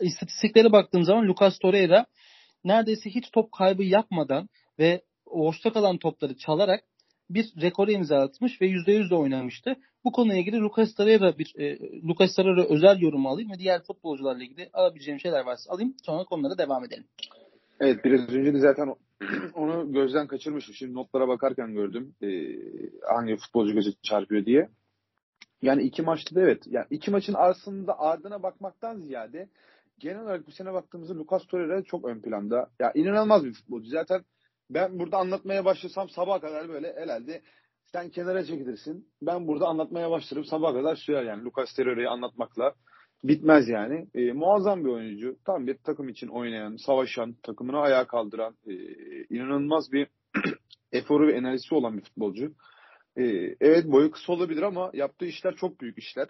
istatistiklere 0.01 0.73
baktığım 0.73 1.05
zaman 1.05 1.29
Lucas 1.29 1.59
Torreira 1.59 2.07
neredeyse 2.65 3.11
hiç 3.11 3.31
top 3.33 3.53
kaybı 3.53 3.83
yapmadan 3.85 4.49
ve 4.79 5.03
boşta 5.27 5.73
kalan 5.73 5.99
topları 5.99 6.37
çalarak 6.37 6.85
bir 7.31 7.53
rekoru 7.61 7.91
imza 7.91 8.19
atmış 8.19 8.61
ve 8.61 8.67
%100 8.67 9.11
de 9.11 9.15
oynamıştı. 9.15 9.77
Bu 10.05 10.13
konuyla 10.13 10.37
ilgili 10.37 10.61
Lucas 10.61 10.95
Torreira 10.95 11.39
bir 11.39 11.55
e, 11.59 11.79
Lucas 12.09 12.37
Torreira 12.37 12.65
özel 12.65 13.01
yorumu 13.01 13.29
alayım 13.29 13.51
ve 13.51 13.59
diğer 13.59 13.83
futbolcularla 13.83 14.43
ilgili 14.43 14.71
alabileceğim 14.73 15.21
şeyler 15.21 15.45
varsa 15.45 15.73
alayım. 15.73 15.95
Sonra 16.03 16.25
konulara 16.25 16.59
devam 16.59 16.85
edelim. 16.85 17.05
Evet 17.81 18.05
biraz 18.05 18.29
önce 18.29 18.55
de 18.55 18.59
zaten 18.59 18.95
onu 19.55 19.93
gözden 19.93 20.27
kaçırmışım. 20.27 20.75
Şimdi 20.75 20.95
notlara 20.95 21.29
bakarken 21.29 21.75
gördüm 21.75 22.15
e, 22.23 22.29
hangi 23.15 23.37
futbolcu 23.37 23.75
göze 23.75 23.91
çarpıyor 24.03 24.45
diye. 24.47 24.69
Yani 25.63 25.83
iki 25.83 26.03
maçta 26.03 26.35
da 26.35 26.41
evet. 26.41 26.63
Yani 26.67 26.87
iki 26.91 27.11
maçın 27.11 27.35
aslında 27.39 27.99
ardına 27.99 28.43
bakmaktan 28.43 28.97
ziyade 28.97 29.49
genel 29.99 30.23
olarak 30.23 30.47
bu 30.47 30.51
sene 30.53 30.73
baktığımızda 30.73 31.19
Lucas 31.19 31.47
Torreira 31.47 31.83
çok 31.83 32.05
ön 32.05 32.21
planda. 32.21 32.71
Ya 32.81 32.93
inanılmaz 32.95 33.45
bir 33.45 33.53
futbolcu. 33.53 33.91
Zaten 33.91 34.25
ben 34.71 34.99
burada 34.99 35.17
anlatmaya 35.17 35.65
başlasam 35.65 36.09
sabah 36.09 36.41
kadar 36.41 36.69
böyle 36.69 36.95
herhalde 36.97 37.43
sen 37.93 38.11
kenara 38.11 38.45
çekilirsin. 38.45 39.09
Ben 39.23 39.47
burada 39.47 39.67
anlatmaya 39.67 40.11
başlarım 40.11 40.45
sabah 40.45 40.73
kadar 40.73 40.97
sürer 40.97 41.23
yani 41.23 41.45
Lucas 41.45 41.75
Torreira'yı 41.77 42.11
anlatmakla 42.11 42.75
bitmez 43.25 43.69
yani. 43.69 44.07
E, 44.15 44.33
muazzam 44.33 44.85
bir 44.85 44.91
oyuncu. 44.91 45.37
Tam 45.47 45.67
bir 45.67 45.79
takım 45.79 46.09
için 46.09 46.29
oynayan, 46.29 46.77
savaşan, 46.77 47.33
takımını 47.43 47.79
ayağa 47.79 48.07
kaldıran, 48.07 48.57
e, 48.67 48.75
inanılmaz 49.31 49.93
bir 49.93 50.09
eforu 50.93 51.29
ve 51.29 51.33
enerjisi 51.33 51.75
olan 51.75 51.97
bir 51.97 52.03
futbolcu. 52.03 52.53
E, 53.17 53.25
evet 53.61 53.85
boyu 53.87 54.11
kısa 54.11 54.33
olabilir 54.33 54.63
ama 54.63 54.91
yaptığı 54.95 55.27
işler 55.27 55.57
çok 55.57 55.81
büyük 55.81 55.99
işler. 55.99 56.29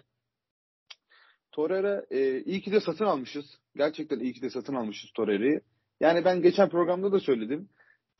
Torreira 1.51 2.05
e, 2.11 2.41
iyi 2.43 2.61
ki 2.61 2.71
de 2.71 2.79
satın 2.79 3.05
almışız. 3.05 3.45
Gerçekten 3.75 4.19
iyi 4.19 4.33
ki 4.33 4.41
de 4.41 4.49
satın 4.49 4.75
almışız 4.75 5.11
Torreira'yı. 5.15 5.61
Yani 5.99 6.25
ben 6.25 6.41
geçen 6.41 6.69
programda 6.69 7.11
da 7.11 7.19
söyledim. 7.19 7.69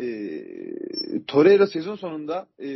E, 0.04 0.06
Torreira 1.28 1.68
sezon 1.68 1.96
sonunda 1.96 2.48
e, 2.60 2.70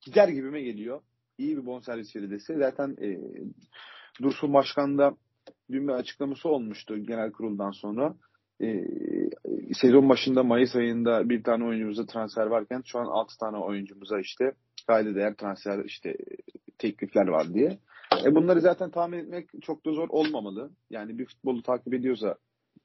gider 0.00 0.28
gibime 0.28 0.62
geliyor. 0.62 1.00
İyi 1.38 1.56
bir 1.56 1.66
bonservis 1.66 2.16
verilirse. 2.16 2.56
Zaten 2.58 2.96
e, 3.02 3.18
Dursun 4.22 4.54
Başkan 4.54 4.98
da 4.98 5.16
dün 5.70 5.88
bir 5.88 5.92
açıklaması 5.92 6.48
olmuştu 6.48 6.98
genel 6.98 7.32
kuruldan 7.32 7.70
sonra. 7.70 8.14
E, 8.62 8.84
sezon 9.80 10.08
başında 10.08 10.42
Mayıs 10.42 10.76
ayında 10.76 11.28
bir 11.28 11.42
tane 11.42 11.64
oyuncumuza 11.64 12.06
transfer 12.06 12.46
varken 12.46 12.82
şu 12.86 12.98
an 12.98 13.06
6 13.06 13.38
tane 13.38 13.56
oyuncumuza 13.56 14.20
işte 14.20 14.52
kayda 14.86 15.14
değer 15.14 15.34
transfer 15.34 15.84
işte 15.84 16.16
teklifler 16.78 17.26
var 17.26 17.54
diye. 17.54 17.78
E 18.24 18.34
bunları 18.34 18.60
zaten 18.60 18.90
tahmin 18.90 19.18
etmek 19.18 19.48
çok 19.62 19.86
da 19.86 19.92
zor 19.92 20.08
olmamalı. 20.08 20.70
Yani 20.90 21.18
bir 21.18 21.26
futbolu 21.26 21.62
takip 21.62 21.94
ediyorsa 21.94 22.36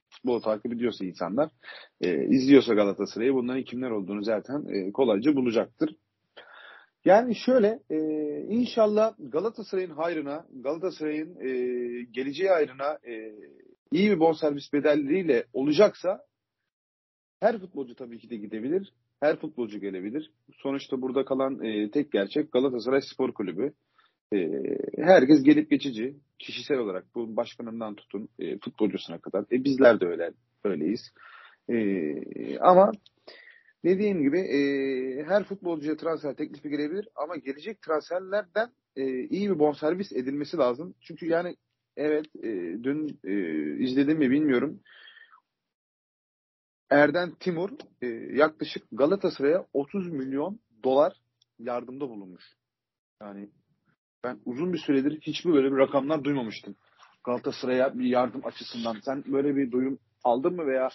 futbolu 0.10 0.42
takip 0.42 0.74
ediyorsa 0.74 1.06
insanlar 1.06 1.50
e, 2.02 2.26
izliyorsa 2.26 2.74
Galatasaray'ı 2.74 3.34
bunların 3.34 3.64
kimler 3.64 3.92
olduğunu 3.92 4.24
zaten 4.24 4.66
e, 4.66 4.92
kolayca 4.92 5.36
bulacaktır. 5.36 5.96
Yani 7.06 7.36
şöyle 7.36 7.80
e, 7.90 7.98
inşallah 8.48 9.14
Galatasaray'ın 9.20 9.92
hayrına, 9.92 10.48
Galatasaray'ın 10.52 11.36
e, 11.36 11.50
geleceği 12.04 12.50
hayrına 12.50 13.00
e, 13.08 13.36
iyi 13.92 14.12
bir 14.12 14.20
bonservis 14.20 14.74
bedelleriyle 14.74 15.46
olacaksa 15.54 16.26
her 17.40 17.60
futbolcu 17.60 17.96
tabii 17.96 18.20
ki 18.20 18.30
de 18.30 18.36
gidebilir. 18.38 18.94
Her 19.20 19.40
futbolcu 19.40 19.80
gelebilir. 19.80 20.32
Sonuçta 20.54 21.02
burada 21.02 21.26
kalan 21.26 21.64
e, 21.64 21.92
tek 21.92 22.12
gerçek 22.12 22.52
Galatasaray 22.52 23.02
Spor 23.02 23.34
Kulübü. 23.34 23.74
E, 24.34 24.50
herkes 24.98 25.44
gelip 25.44 25.70
geçici. 25.70 26.16
Kişisel 26.40 26.78
olarak 26.78 27.16
bu 27.16 27.36
başkanından 27.36 27.96
tutun 27.96 28.30
e, 28.40 28.60
futbolcusuna 28.60 29.18
kadar. 29.18 29.46
E, 29.52 29.64
bizler 29.64 30.00
de 30.00 30.06
öyle 30.06 30.32
öyleyiz. 30.64 31.12
E, 31.70 32.60
ama 32.60 32.92
dediğim 33.86 34.22
gibi 34.22 34.40
e, 34.40 34.60
her 35.24 35.44
futbolcuya 35.44 35.98
transfer 35.98 36.36
teklifi 36.36 36.70
gelebilir 36.70 37.08
ama 37.16 37.36
gelecek 37.36 37.82
transferlerden 37.82 38.70
e, 38.96 39.24
iyi 39.24 39.50
bir 39.50 39.60
bonservis 39.60 40.12
edilmesi 40.12 40.58
lazım. 40.58 40.96
Çünkü 41.02 41.26
yani 41.26 41.56
evet 41.98 42.26
e, 42.44 42.50
dün 42.84 43.20
e, 43.24 43.34
izledim 43.84 44.18
mi 44.18 44.32
bilmiyorum. 44.32 44.80
Erden 46.90 47.32
Timur 47.40 47.70
e, 48.02 48.08
yaklaşık 48.34 48.84
Galatasaray'a 48.92 49.66
30 49.74 50.12
milyon 50.12 50.60
dolar 50.84 51.14
yardımda 51.60 52.10
bulunmuş. 52.10 52.44
Yani 53.22 53.50
ben 54.24 54.40
uzun 54.46 54.74
bir 54.74 54.78
süredir 54.78 55.22
hiçbir 55.22 55.54
böyle 55.54 55.72
bir 55.72 55.78
rakamlar 55.78 56.24
duymamıştım. 56.24 56.76
Galatasaray'a 57.24 58.00
bir 58.00 58.06
yardım 58.06 58.46
açısından. 58.46 58.98
Sen 59.06 59.24
böyle 59.28 59.56
bir 59.56 59.72
duyum 59.72 60.00
aldın 60.24 60.56
mı 60.56 60.68
veya 60.68 60.90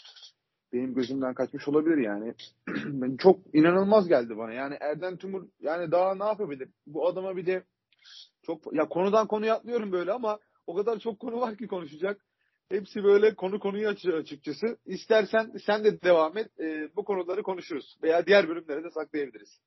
benim 0.73 0.95
gözümden 0.95 1.35
kaçmış 1.35 1.69
olabilir 1.69 1.97
yani. 1.97 2.35
ben 2.87 3.17
çok 3.17 3.41
inanılmaz 3.55 4.09
geldi 4.09 4.37
bana. 4.37 4.53
Yani 4.53 4.77
Erden 4.81 5.17
Timur 5.17 5.47
yani 5.61 5.91
daha 5.91 6.15
ne 6.15 6.25
yapabilir? 6.25 6.69
Bu 6.87 7.09
adama 7.09 7.37
bir 7.37 7.47
de 7.47 7.65
çok 8.43 8.75
ya 8.75 8.89
konudan 8.89 9.27
konuya 9.27 9.55
atlıyorum 9.55 9.93
böyle 9.93 10.13
ama 10.13 10.39
o 10.67 10.75
kadar 10.75 10.99
çok 10.99 11.21
konu 11.21 11.41
var 11.41 11.57
ki 11.57 11.67
konuşacak. 11.67 12.25
Hepsi 12.69 13.05
böyle 13.05 13.35
konu 13.35 13.59
konuyu 13.59 13.89
açıyor 13.89 14.19
açıkçası. 14.19 14.67
İstersen 14.87 15.53
sen 15.67 15.85
de 15.85 16.03
devam 16.03 16.39
et. 16.39 16.61
E, 16.61 16.97
bu 16.97 17.05
konuları 17.05 17.43
konuşuruz. 17.43 17.97
Veya 18.03 18.27
diğer 18.27 18.49
bölümlere 18.49 18.85
de 18.85 18.91
saklayabiliriz. 18.91 19.61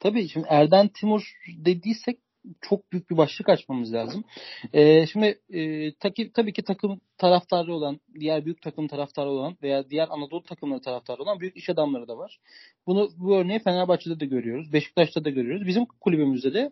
Tabii 0.00 0.28
şimdi 0.28 0.46
Erden 0.50 0.88
Timur 0.88 1.22
dediysek 1.64 2.18
çok 2.60 2.92
büyük 2.92 3.10
bir 3.10 3.16
başlık 3.16 3.48
açmamız 3.48 3.92
lazım. 3.92 4.24
Ee, 4.72 5.06
şimdi 5.06 5.38
e, 5.52 5.92
taki, 5.92 6.32
tabii 6.32 6.52
ki 6.52 6.62
takım 6.62 7.00
taraftarı 7.18 7.74
olan, 7.74 8.00
diğer 8.20 8.44
büyük 8.44 8.62
takım 8.62 8.88
taraftarı 8.88 9.28
olan 9.28 9.56
veya 9.62 9.90
diğer 9.90 10.08
Anadolu 10.10 10.42
takımları 10.42 10.80
taraftarı 10.80 11.22
olan 11.22 11.40
büyük 11.40 11.56
iş 11.56 11.70
adamları 11.70 12.08
da 12.08 12.18
var. 12.18 12.38
Bunu 12.86 13.10
bu 13.16 13.36
örneği 13.36 13.58
Fenerbahçe'de 13.58 14.20
de 14.20 14.26
görüyoruz, 14.26 14.72
Beşiktaş'ta 14.72 15.24
da 15.24 15.30
görüyoruz. 15.30 15.66
Bizim 15.66 15.86
kulübümüzde 15.86 16.54
de 16.54 16.70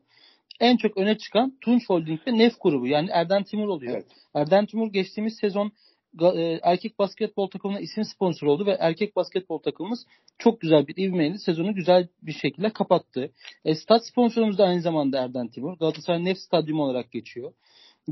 en 0.60 0.76
çok 0.76 0.96
öne 0.96 1.18
çıkan 1.18 1.58
Tunç 1.60 1.88
Holding 1.88 2.20
ve 2.26 2.38
Nef 2.38 2.52
grubu 2.60 2.86
yani 2.86 3.08
Erden 3.12 3.42
Timur 3.42 3.68
oluyor. 3.68 3.94
Evet. 3.94 4.06
Erden 4.34 4.66
Timur 4.66 4.92
geçtiğimiz 4.92 5.36
sezon 5.36 5.72
e, 6.20 6.60
erkek 6.62 6.98
basketbol 6.98 7.50
takımına 7.50 7.80
isim 7.80 8.04
sponsor 8.04 8.46
oldu 8.46 8.66
ve 8.66 8.76
erkek 8.80 9.16
basketbol 9.16 9.58
takımımız 9.58 10.06
çok 10.38 10.60
güzel 10.60 10.86
bir 10.86 10.96
ivmeyle 10.96 11.38
sezonu 11.38 11.74
güzel 11.74 12.08
bir 12.22 12.32
şekilde 12.32 12.72
kapattı. 12.72 13.32
E, 13.64 13.74
stat 13.74 14.06
sponsorumuz 14.06 14.58
da 14.58 14.64
aynı 14.64 14.80
zamanda 14.80 15.18
Erden 15.18 15.48
Timur. 15.48 15.78
Galatasaray 15.78 16.24
Nef 16.24 16.38
Stadyumu 16.38 16.82
olarak 16.82 17.12
geçiyor. 17.12 17.52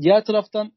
Diğer 0.01 0.25
taraftan 0.25 0.71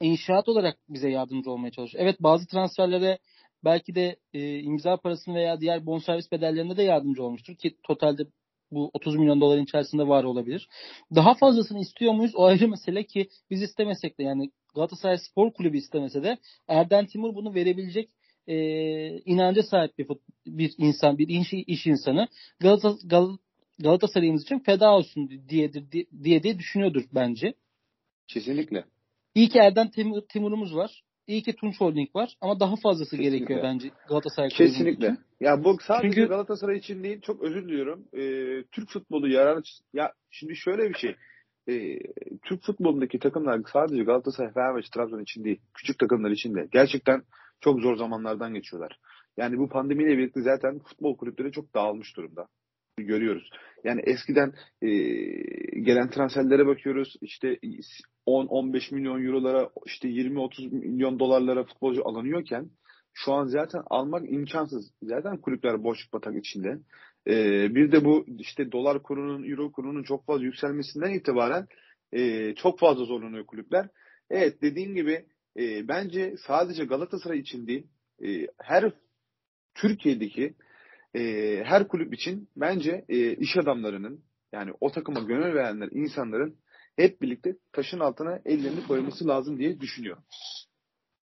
inşaat 0.00 0.48
olarak 0.48 0.78
bize 0.88 1.10
yardımcı 1.10 1.50
olmaya 1.50 1.70
çalışıyor. 1.70 2.04
Evet 2.04 2.16
bazı 2.20 2.46
transferlere 2.46 3.18
belki 3.64 3.94
de 3.94 4.16
e, 4.32 4.58
imza 4.58 4.96
parasını 4.96 5.34
veya 5.34 5.60
diğer 5.60 5.86
bonservis 5.86 6.32
bedellerinde 6.32 6.76
de 6.76 6.82
yardımcı 6.82 7.22
olmuştur 7.22 7.54
ki 7.54 7.76
totalde 7.82 8.22
bu 8.70 8.90
30 8.92 9.16
milyon 9.16 9.40
doların 9.40 9.64
içerisinde 9.64 10.08
var 10.08 10.24
olabilir. 10.24 10.68
Daha 11.14 11.34
fazlasını 11.34 11.80
istiyor 11.80 12.12
muyuz? 12.12 12.34
O 12.34 12.44
ayrı 12.44 12.68
mesele 12.68 13.04
ki 13.04 13.28
biz 13.50 13.62
istemesek 13.62 14.18
de 14.18 14.22
yani 14.22 14.50
Galatasaray 14.74 15.18
Spor 15.18 15.52
Kulübü 15.52 15.76
istemese 15.76 16.22
de 16.22 16.38
Erden 16.68 17.06
Timur 17.06 17.34
bunu 17.34 17.54
verebilecek 17.54 18.10
e, 18.46 18.56
inanca 19.18 19.62
sahip 19.62 19.98
bir, 19.98 20.06
bir 20.46 20.74
insan, 20.78 21.18
bir 21.18 21.28
iş, 21.28 21.52
iş 21.52 21.86
insanı. 21.86 22.28
Galata, 22.60 22.94
Gal, 23.04 23.36
Galatasaray'ımız 23.78 24.42
için 24.42 24.58
feda 24.58 24.90
olsun 24.90 25.30
diyedir, 25.48 25.84
diye, 26.22 26.42
diye 26.42 26.58
düşünüyordur 26.58 27.04
bence. 27.14 27.54
Kesinlikle. 28.28 28.84
İyi 29.34 29.48
ki 29.48 29.58
Erden 29.58 29.90
Timur, 29.90 30.20
Timur'umuz 30.20 30.76
var. 30.76 31.04
İyi 31.26 31.42
ki 31.42 31.56
Tunç 31.56 31.80
Holding 31.80 32.16
var 32.16 32.36
ama 32.40 32.60
daha 32.60 32.76
fazlası 32.76 33.10
Kesinlikle. 33.10 33.36
gerekiyor 33.36 33.60
bence 33.62 33.90
Galatasaray 34.08 34.48
Kesinlikle. 34.48 35.06
Için. 35.06 35.18
Ya 35.40 35.64
bu 35.64 35.76
sadece 35.80 36.14
Çünkü... 36.14 36.28
Galatasaray 36.28 36.78
için 36.78 37.02
değil 37.04 37.20
çok 37.20 37.42
özür 37.42 37.68
diliyorum. 37.68 38.08
Ee, 38.12 38.64
Türk 38.72 38.88
futbolu 38.88 39.28
yarar 39.28 39.80
ya 39.92 40.12
şimdi 40.30 40.56
şöyle 40.56 40.88
bir 40.88 40.94
şey. 40.94 41.14
Ee, 41.68 41.98
Türk 42.42 42.62
futbolundaki 42.62 43.18
takımlar 43.18 43.60
sadece 43.72 44.02
Galatasaray, 44.02 44.52
Fenerbahçe, 44.52 44.90
Trabzon 44.94 45.22
için 45.22 45.44
değil. 45.44 45.60
Küçük 45.74 45.98
takımlar 45.98 46.30
için 46.30 46.54
de. 46.54 46.68
Gerçekten 46.72 47.22
çok 47.60 47.80
zor 47.80 47.96
zamanlardan 47.96 48.54
geçiyorlar. 48.54 48.98
Yani 49.36 49.58
bu 49.58 49.68
pandemiyle 49.68 50.18
birlikte 50.18 50.42
zaten 50.42 50.78
futbol 50.78 51.16
kulüpleri 51.16 51.52
çok 51.52 51.74
dağılmış 51.74 52.16
durumda 52.16 52.46
görüyoruz. 52.98 53.50
Yani 53.84 54.00
eskiden 54.04 54.52
e, 54.82 54.88
gelen 55.80 56.10
transferlere 56.10 56.66
bakıyoruz. 56.66 57.16
İşte 57.20 57.58
10-15 58.26 58.94
milyon 58.94 59.24
eurolara 59.24 59.70
işte 59.86 60.08
20-30 60.08 60.70
milyon 60.70 61.18
dolarlara 61.18 61.64
futbolcu 61.64 62.08
alınıyorken 62.08 62.70
şu 63.12 63.32
an 63.32 63.46
zaten 63.46 63.82
almak 63.90 64.32
imkansız. 64.32 64.92
Zaten 65.02 65.36
kulüpler 65.36 65.84
boş 65.84 66.12
batak 66.12 66.36
içinde. 66.36 66.78
E, 67.26 67.34
bir 67.74 67.92
de 67.92 68.04
bu 68.04 68.26
işte 68.38 68.72
dolar 68.72 69.02
kurunun, 69.02 69.50
euro 69.50 69.72
kurunun 69.72 70.02
çok 70.02 70.26
fazla 70.26 70.44
yükselmesinden 70.44 71.10
itibaren 71.10 71.66
e, 72.12 72.54
çok 72.54 72.78
fazla 72.78 73.04
zorlanıyor 73.04 73.46
kulüpler. 73.46 73.88
Evet 74.30 74.62
dediğim 74.62 74.94
gibi 74.94 75.24
e, 75.58 75.88
bence 75.88 76.34
sadece 76.46 76.84
Galatasaray 76.84 77.38
için 77.38 77.66
değil 77.66 77.86
e, 78.24 78.46
her 78.62 78.92
Türkiye'deki 79.74 80.54
e, 81.14 81.20
her 81.64 81.88
kulüp 81.88 82.14
için 82.14 82.48
bence 82.56 83.04
e, 83.08 83.36
iş 83.36 83.56
adamlarının 83.56 84.24
yani 84.52 84.72
o 84.80 84.92
takıma 84.92 85.20
gönül 85.20 85.54
verenler, 85.54 85.88
insanların 85.92 86.56
hep 86.96 87.22
birlikte 87.22 87.56
taşın 87.72 88.00
altına 88.00 88.40
ellerini 88.44 88.86
koyması 88.86 89.28
lazım 89.28 89.58
diye 89.58 89.80
düşünüyorum. 89.80 90.22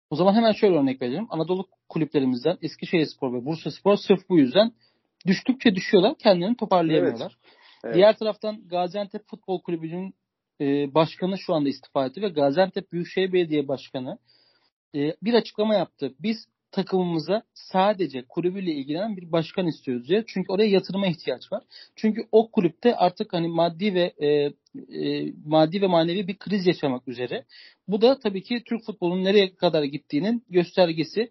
O 0.10 0.16
zaman 0.16 0.34
hemen 0.34 0.52
şöyle 0.52 0.76
örnek 0.76 1.02
verelim. 1.02 1.28
Anadolu 1.30 1.68
kulüplerimizden 1.90 2.58
Eskişehirspor 2.62 3.34
ve 3.34 3.46
Bursaspor 3.46 3.96
sırf 3.96 4.30
bu 4.30 4.38
yüzden 4.38 4.72
düştükçe 5.28 5.76
düşüyorlar. 5.76 6.18
Kendilerini 6.18 6.58
toparlayamıyorlar. 6.58 7.38
Evet. 7.44 7.56
Evet. 7.84 7.96
Diğer 7.96 8.18
taraftan 8.18 8.68
Gaziantep 8.68 9.28
Futbol 9.28 9.62
Kulübü'nün 9.62 10.14
e, 10.62 10.94
başkanı 10.94 11.38
şu 11.38 11.54
anda 11.54 11.70
istifa 11.70 12.06
etti 12.06 12.22
ve 12.22 12.30
Gaziantep 12.30 12.92
Büyükşehir 12.92 13.34
Belediye 13.34 13.68
Başkanı 13.68 14.18
e, 14.96 15.16
bir 15.22 15.34
açıklama 15.34 15.76
yaptı. 15.76 16.14
Biz 16.20 16.48
takımımıza 16.72 17.44
sadece 17.54 18.22
kulübüyle 18.22 18.72
ilgilenen 18.72 19.18
bir 19.18 19.32
başkan 19.32 19.68
istiyoruz 19.68 20.08
diye. 20.08 20.24
Çünkü 20.28 20.52
oraya 20.52 20.70
yatırıma 20.70 21.08
ihtiyaç 21.08 21.52
var. 21.52 21.64
Çünkü 21.96 22.22
o 22.32 22.52
kulüpte 22.52 22.96
artık 22.96 23.34
hani 23.34 23.48
maddi 23.48 23.94
ve 23.94 24.14
e, 24.18 24.28
e, 24.28 25.34
maddi 25.46 25.82
ve 25.82 25.88
manevi 25.88 26.28
bir 26.28 26.38
kriz 26.38 26.68
yaşamak 26.68 27.08
üzere. 27.08 27.46
Bu 27.88 28.02
da 28.02 28.20
tabii 28.20 28.44
ki 28.44 28.64
Türk 28.66 28.86
futbolunun 28.86 29.24
nereye 29.24 29.56
kadar 29.56 29.84
gittiğinin 29.84 30.44
göstergesi. 30.50 31.30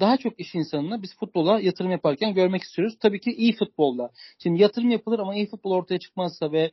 Daha 0.00 0.16
çok 0.16 0.40
iş 0.40 0.54
insanını 0.54 1.02
biz 1.02 1.16
futbola 1.16 1.60
yatırım 1.60 1.90
yaparken 1.90 2.34
görmek 2.34 2.62
istiyoruz. 2.62 2.96
Tabii 3.00 3.20
ki 3.20 3.30
iyi 3.30 3.56
futbolla. 3.56 4.10
Şimdi 4.38 4.62
yatırım 4.62 4.90
yapılır 4.90 5.18
ama 5.18 5.34
iyi 5.34 5.46
futbol 5.48 5.70
ortaya 5.70 5.98
çıkmazsa 5.98 6.52
ve 6.52 6.70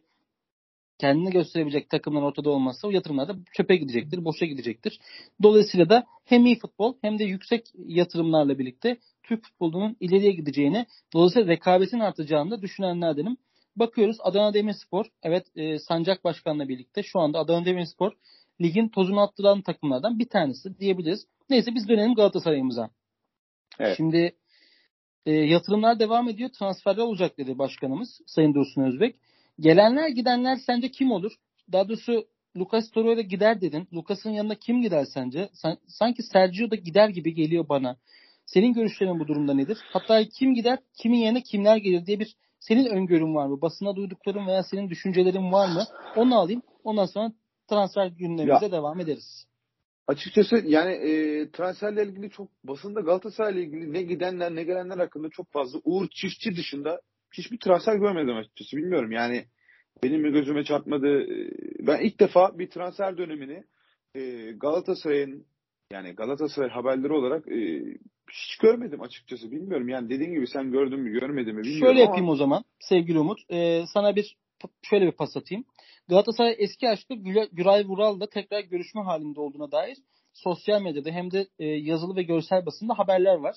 kendini 0.99 1.29
gösterebilecek 1.29 1.89
takımlar 1.89 2.21
ortada 2.21 2.49
olmazsa 2.49 2.87
o 2.87 2.91
yatırımlar 2.91 3.27
da 3.27 3.35
çöpe 3.53 3.75
gidecektir, 3.75 4.25
boşa 4.25 4.45
gidecektir. 4.45 4.99
Dolayısıyla 5.43 5.89
da 5.89 6.05
hem 6.25 6.45
iyi 6.45 6.59
futbol 6.59 6.93
hem 7.01 7.19
de 7.19 7.23
yüksek 7.23 7.65
yatırımlarla 7.75 8.59
birlikte 8.59 8.97
Türk 9.23 9.43
futbolunun 9.43 9.97
ileriye 9.99 10.31
gideceğini, 10.31 10.85
dolayısıyla 11.13 11.47
rekabetin 11.47 11.99
artacağını 11.99 12.51
da 12.51 12.61
düşünenlerdenim. 12.61 13.37
Bakıyoruz 13.75 14.17
Adana 14.19 14.53
Demirspor, 14.53 15.05
evet 15.23 15.45
e, 15.55 15.79
Sancak 15.79 16.23
Başkan'la 16.23 16.69
birlikte 16.69 17.03
şu 17.03 17.19
anda 17.19 17.39
Adana 17.39 17.65
Demirspor 17.65 18.11
ligin 18.61 18.89
tozunu 18.89 19.21
attıran 19.21 19.61
takımlardan 19.61 20.19
bir 20.19 20.29
tanesi 20.29 20.79
diyebiliriz. 20.79 21.25
Neyse 21.49 21.75
biz 21.75 21.87
dönelim 21.87 22.15
Galatasaray'ımıza. 22.15 22.89
Evet. 23.79 23.97
Şimdi 23.97 24.35
e, 25.25 25.31
yatırımlar 25.31 25.99
devam 25.99 26.29
ediyor, 26.29 26.49
transferler 26.49 27.03
olacak 27.03 27.37
dedi 27.37 27.57
başkanımız 27.57 28.21
Sayın 28.25 28.53
Dursun 28.53 28.81
Özbek. 28.81 29.15
Gelenler 29.59 30.09
gidenler 30.09 30.55
sence 30.55 30.91
kim 30.91 31.11
olur? 31.11 31.31
Daha 31.71 31.89
doğrusu 31.89 32.27
Lucas 32.57 32.91
Torreira 32.91 33.21
gider 33.21 33.61
dedin. 33.61 33.87
Lucas'ın 33.93 34.29
yanına 34.29 34.55
kim 34.55 34.81
gider 34.81 35.05
sence? 35.13 35.49
sanki 35.87 36.23
Sergio 36.23 36.71
da 36.71 36.75
gider 36.75 37.09
gibi 37.09 37.33
geliyor 37.33 37.69
bana. 37.69 37.97
Senin 38.45 38.73
görüşlerin 38.73 39.19
bu 39.19 39.27
durumda 39.27 39.53
nedir? 39.53 39.77
Hatta 39.93 40.23
kim 40.23 40.53
gider, 40.53 40.79
kimin 40.93 41.17
yerine 41.17 41.43
kimler 41.43 41.77
gelir 41.77 42.05
diye 42.05 42.19
bir 42.19 42.35
senin 42.59 42.85
öngörün 42.85 43.35
var 43.35 43.47
mı? 43.47 43.61
Basına 43.61 43.95
duydukların 43.95 44.47
veya 44.47 44.63
senin 44.63 44.89
düşüncelerin 44.89 45.51
var 45.51 45.67
mı? 45.67 45.83
Onu 46.15 46.35
alayım. 46.39 46.61
Ondan 46.83 47.05
sonra 47.05 47.31
transfer 47.69 48.07
gündemimize 48.07 48.65
ya, 48.65 48.71
devam 48.71 48.99
ederiz. 48.99 49.45
Açıkçası 50.07 50.63
yani 50.65 50.91
e, 50.91 51.51
transferle 51.51 52.03
ilgili 52.03 52.29
çok 52.29 52.49
basında 52.63 53.01
Galatasaray'la 53.01 53.61
ilgili 53.61 53.93
ne 53.93 54.01
gidenler 54.01 54.55
ne 54.55 54.63
gelenler 54.63 54.97
hakkında 54.97 55.29
çok 55.29 55.51
fazla 55.51 55.79
Uğur 55.83 56.07
Çiftçi 56.07 56.55
dışında 56.55 57.01
hiçbir 57.33 57.59
transfer 57.59 57.95
görmedim 57.95 58.35
açıkçası. 58.35 58.77
Bilmiyorum 58.77 59.11
yani 59.11 59.45
benim 60.03 60.33
gözüme 60.33 60.63
çarpmadı. 60.63 61.27
Ben 61.79 61.99
ilk 61.99 62.19
defa 62.19 62.59
bir 62.59 62.69
transfer 62.69 63.17
dönemini 63.17 63.63
e, 64.15 64.51
Galatasaray'ın 64.51 65.45
yani 65.91 66.11
Galatasaray 66.11 66.69
haberleri 66.69 67.13
olarak 67.13 67.47
e, 67.47 67.83
hiç 68.31 68.57
görmedim 68.57 69.01
açıkçası. 69.01 69.51
Bilmiyorum 69.51 69.89
yani 69.89 70.09
dediğin 70.09 70.33
gibi 70.33 70.47
sen 70.47 70.71
gördün 70.71 70.99
mü 70.99 71.11
görmedin 71.11 71.55
mi 71.55 71.63
bilmiyorum 71.63 71.87
Şöyle 71.87 72.01
yapayım 72.01 72.25
ama... 72.25 72.33
o 72.33 72.35
zaman 72.35 72.63
sevgili 72.79 73.19
Umut. 73.19 73.39
E, 73.49 73.83
sana 73.93 74.15
bir 74.15 74.37
şöyle 74.81 75.05
bir 75.05 75.11
pas 75.11 75.37
atayım. 75.37 75.65
Galatasaray 76.09 76.55
eski 76.57 76.89
aşkı 76.89 77.13
Güray 77.51 77.85
Vural'la 77.85 78.27
tekrar 78.27 78.59
görüşme 78.59 79.01
halinde 79.01 79.39
olduğuna 79.39 79.71
dair 79.71 79.97
sosyal 80.33 80.81
medyada 80.81 81.09
hem 81.09 81.31
de 81.31 81.47
e, 81.59 81.65
yazılı 81.65 82.15
ve 82.15 82.23
görsel 82.23 82.65
basında 82.65 82.97
haberler 82.97 83.35
var. 83.35 83.55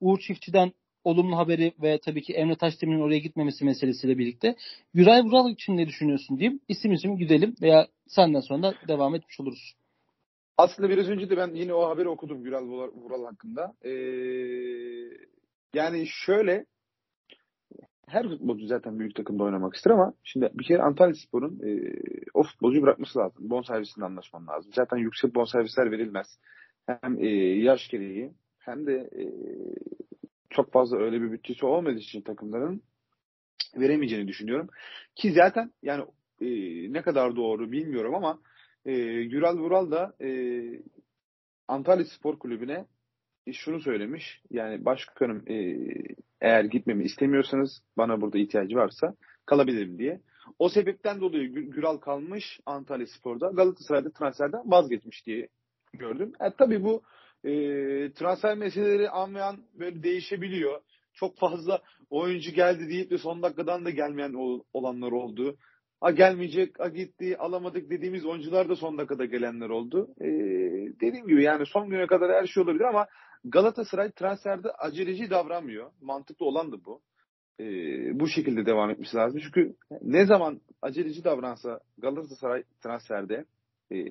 Uğur 0.00 0.18
Çiftçi'den 0.18 0.72
olumlu 1.04 1.36
haberi 1.36 1.72
ve 1.82 1.98
tabii 1.98 2.22
ki 2.22 2.32
Emre 2.32 2.56
Taşdemir'in 2.56 3.00
oraya 3.00 3.18
gitmemesi 3.18 3.64
meselesiyle 3.64 4.18
birlikte. 4.18 4.56
Güray 4.94 5.22
Vural 5.22 5.50
için 5.50 5.76
ne 5.76 5.86
düşünüyorsun 5.86 6.38
diyeyim. 6.38 6.60
İsim 6.68 6.92
isim 6.92 7.18
gidelim 7.18 7.54
veya 7.62 7.86
senden 8.06 8.40
sonra 8.40 8.62
da 8.62 8.74
devam 8.88 9.14
etmiş 9.14 9.40
oluruz. 9.40 9.74
Aslında 10.58 10.90
biraz 10.90 11.08
önce 11.08 11.30
de 11.30 11.36
ben 11.36 11.54
yine 11.54 11.74
o 11.74 11.88
haberi 11.88 12.08
okudum 12.08 12.42
Güray 12.42 12.62
Vural 12.64 13.24
hakkında. 13.24 13.74
Ee, 13.84 13.92
yani 15.74 16.06
şöyle 16.06 16.66
her 18.12 18.28
futbolcu 18.28 18.66
zaten 18.66 18.98
büyük 18.98 19.14
takımda 19.14 19.44
oynamak 19.44 19.74
ister 19.74 19.90
ama 19.90 20.14
şimdi 20.24 20.50
bir 20.54 20.64
kere 20.64 20.82
Antalya 20.82 21.14
Spor'un 21.14 21.60
e, 21.66 21.92
o 22.34 22.42
futbolcuyu 22.42 22.82
bırakması 22.82 23.18
lazım. 23.18 23.50
Bon 23.50 23.62
servisinde 23.62 24.04
anlaşman 24.04 24.46
lazım. 24.46 24.72
Zaten 24.74 24.96
yüksek 24.96 25.34
bon 25.34 25.44
servisler 25.44 25.90
verilmez. 25.90 26.38
Hem 26.86 27.18
e, 27.18 27.28
yaş 27.62 27.88
gereği 27.88 28.32
hem 28.58 28.86
de 28.86 28.94
e, 28.94 29.24
çok 30.50 30.72
fazla 30.72 30.98
öyle 30.98 31.22
bir 31.22 31.32
bütçesi 31.32 31.66
olmadığı 31.66 31.98
için 31.98 32.20
takımların 32.20 32.82
veremeyeceğini 33.76 34.28
düşünüyorum. 34.28 34.68
Ki 35.16 35.32
zaten 35.32 35.70
yani 35.82 36.04
e, 36.40 36.48
ne 36.92 37.02
kadar 37.02 37.36
doğru 37.36 37.72
bilmiyorum 37.72 38.14
ama 38.14 38.38
e, 38.84 39.24
Güral 39.24 39.58
Vural 39.58 39.90
da 39.90 40.14
e, 40.20 40.60
Antalya 41.68 42.04
Spor 42.04 42.38
Kulübü'ne 42.38 42.86
şunu 43.52 43.80
söylemiş. 43.80 44.40
Yani 44.50 44.84
başkanım 44.84 45.42
e, 45.48 45.76
eğer 46.40 46.64
gitmemi 46.64 47.04
istemiyorsanız 47.04 47.82
bana 47.96 48.20
burada 48.20 48.38
ihtiyacı 48.38 48.76
varsa 48.76 49.14
kalabilirim 49.46 49.98
diye. 49.98 50.20
O 50.58 50.68
sebepten 50.68 51.20
dolayı 51.20 51.52
Güral 51.52 51.96
kalmış 51.96 52.60
Antalya 52.66 53.06
Spor'da. 53.06 53.48
Galatasaray'da 53.48 54.10
transferden 54.10 54.70
vazgeçmiş 54.70 55.26
diye 55.26 55.48
gördüm. 55.92 56.32
E, 56.40 56.50
tabii 56.58 56.84
bu 56.84 57.02
e, 57.44 57.52
transfer 58.12 58.56
meseleleri 58.56 59.10
an 59.10 59.34
ve 59.34 59.42
an 59.42 59.56
böyle 59.78 60.02
değişebiliyor. 60.02 60.80
Çok 61.14 61.38
fazla 61.38 61.82
oyuncu 62.10 62.50
geldi 62.50 62.88
deyip 62.88 63.10
de 63.10 63.18
son 63.18 63.42
dakikadan 63.42 63.84
da 63.84 63.90
gelmeyen 63.90 64.34
olanlar 64.72 65.12
oldu. 65.12 65.56
A 66.00 66.10
gelmeyecek, 66.10 66.80
a 66.80 66.88
gitti, 66.88 67.36
alamadık 67.38 67.90
dediğimiz 67.90 68.24
oyuncular 68.24 68.68
da 68.68 68.76
son 68.76 68.98
dakikada 68.98 69.24
gelenler 69.24 69.68
oldu. 69.68 70.08
Ee, 70.20 70.26
dediğim 71.00 71.26
gibi 71.26 71.42
yani 71.42 71.66
son 71.66 71.90
güne 71.90 72.06
kadar 72.06 72.32
her 72.32 72.46
şey 72.46 72.62
olabilir 72.62 72.84
ama 72.84 73.06
Galatasaray 73.44 74.10
transferde 74.10 74.70
aceleci 74.72 75.30
davranmıyor. 75.30 75.90
Mantıklı 76.00 76.46
olan 76.46 76.72
da 76.72 76.84
bu. 76.84 77.00
Ee, 77.60 78.20
bu 78.20 78.28
şekilde 78.28 78.66
devam 78.66 78.90
etmesi 78.90 79.16
lazım. 79.16 79.40
Çünkü 79.44 79.76
ne 80.02 80.26
zaman 80.26 80.60
aceleci 80.82 81.24
davransa 81.24 81.80
Galatasaray 81.98 82.62
transferde 82.82 83.44
e, 83.92 84.04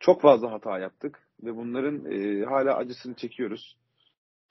çok 0.00 0.20
fazla 0.22 0.52
hata 0.52 0.78
yaptık 0.78 1.28
ve 1.42 1.56
bunların 1.56 2.12
e, 2.12 2.44
hala 2.44 2.76
acısını 2.76 3.14
çekiyoruz. 3.14 3.76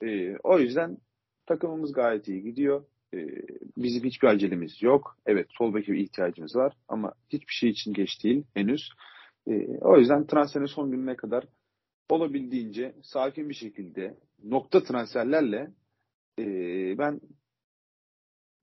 E, 0.02 0.36
o 0.36 0.58
yüzden 0.58 0.98
takımımız 1.46 1.92
gayet 1.92 2.28
iyi 2.28 2.42
gidiyor. 2.42 2.84
E, 3.14 3.18
bizim 3.76 4.04
hiçbir 4.04 4.28
acelemiz 4.28 4.82
yok. 4.82 5.16
Evet 5.26 5.46
sol 5.58 5.74
beke 5.74 5.96
ihtiyacımız 5.96 6.56
var 6.56 6.72
ama 6.88 7.12
hiçbir 7.28 7.52
şey 7.52 7.70
için 7.70 7.92
geç 7.92 8.24
değil 8.24 8.44
henüz. 8.54 8.88
E, 9.48 9.78
o 9.80 9.98
yüzden 9.98 10.26
transferin 10.26 10.66
son 10.66 10.90
gününe 10.90 11.16
kadar 11.16 11.44
olabildiğince 12.12 12.94
sakin 13.02 13.48
bir 13.48 13.54
şekilde 13.54 14.18
nokta 14.44 14.82
transferlerle 14.82 15.70
e, 16.38 16.44
ben 16.98 17.20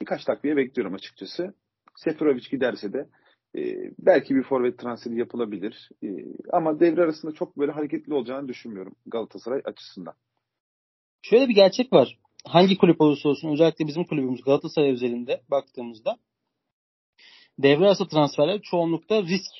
birkaç 0.01 0.25
takviye 0.25 0.57
bekliyorum 0.57 0.93
açıkçası. 0.93 1.53
Seferovic 1.95 2.49
giderse 2.51 2.93
de 2.93 3.09
e, 3.57 3.91
belki 3.99 4.35
bir 4.35 4.43
forvet 4.43 4.79
transferi 4.79 5.19
yapılabilir. 5.19 5.89
E, 6.03 6.07
ama 6.53 6.79
devre 6.79 7.01
arasında 7.01 7.31
çok 7.31 7.57
böyle 7.57 7.71
hareketli 7.71 8.13
olacağını 8.13 8.47
düşünmüyorum 8.47 8.95
Galatasaray 9.05 9.61
açısından. 9.65 10.13
Şöyle 11.21 11.47
bir 11.47 11.55
gerçek 11.55 11.93
var. 11.93 12.19
Hangi 12.45 12.77
kulüp 12.77 13.01
olursa 13.01 13.29
olsun 13.29 13.53
özellikle 13.53 13.87
bizim 13.87 14.03
kulübümüz 14.03 14.41
Galatasaray 14.43 14.91
özelinde 14.91 15.41
baktığımızda 15.51 16.17
devre 17.59 17.85
arası 17.85 18.07
transferler 18.07 18.61
çoğunlukta 18.61 19.23
risk 19.23 19.51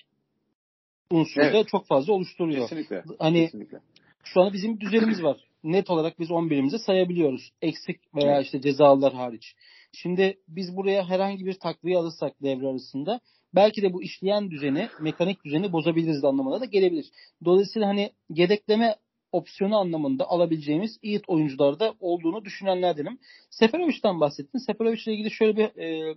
unsuru 1.12 1.44
evet. 1.44 1.54
da 1.54 1.64
çok 1.64 1.86
fazla 1.86 2.14
oluşturuyor. 2.14 2.62
Kesinlikle. 2.62 3.04
Hani 3.20 3.46
Kesinlikle. 3.46 3.80
şu 4.24 4.42
anda 4.42 4.54
bizim 4.54 4.80
düzenimiz 4.80 5.24
var. 5.24 5.38
Net 5.64 5.90
olarak 5.90 6.20
biz 6.20 6.30
11'imizi 6.30 6.80
sayabiliyoruz. 6.80 7.52
Eksik 7.62 8.16
veya 8.16 8.36
evet. 8.36 8.46
işte 8.46 8.62
cezalar 8.62 9.14
hariç. 9.14 9.56
Şimdi 9.92 10.38
biz 10.48 10.76
buraya 10.76 11.10
herhangi 11.10 11.46
bir 11.46 11.54
takviye 11.54 11.98
alırsak 11.98 12.44
devre 12.44 12.68
arasında 12.68 13.20
belki 13.56 13.82
de 13.82 13.94
bu 13.94 14.04
işleyen 14.04 14.52
düzeni, 14.52 14.90
mekanik 15.02 15.46
düzeni 15.46 15.72
bozabiliriz 15.72 16.24
anlamına 16.24 16.62
da 16.62 16.66
gelebilir. 16.66 17.06
Dolayısıyla 17.46 17.88
hani 17.88 18.12
yedekleme 18.30 18.96
opsiyonu 19.32 19.78
anlamında 19.78 20.30
alabileceğimiz 20.30 21.00
iyi 21.02 21.22
oyuncularda 21.28 21.94
olduğunu 22.00 22.46
düşünenlerdenim. 22.46 23.20
Seferovic'den 23.50 24.20
bahsettin. 24.20 24.60
Seferovic 24.60 25.02
ile 25.06 25.14
ilgili 25.14 25.32
şöyle 25.32 25.58
bir 25.58 25.82
e, 25.82 26.16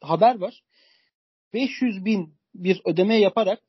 haber 0.00 0.40
var. 0.40 0.62
500 1.54 2.04
bin 2.04 2.34
bir 2.54 2.80
ödeme 2.84 3.16
yaparak 3.16 3.60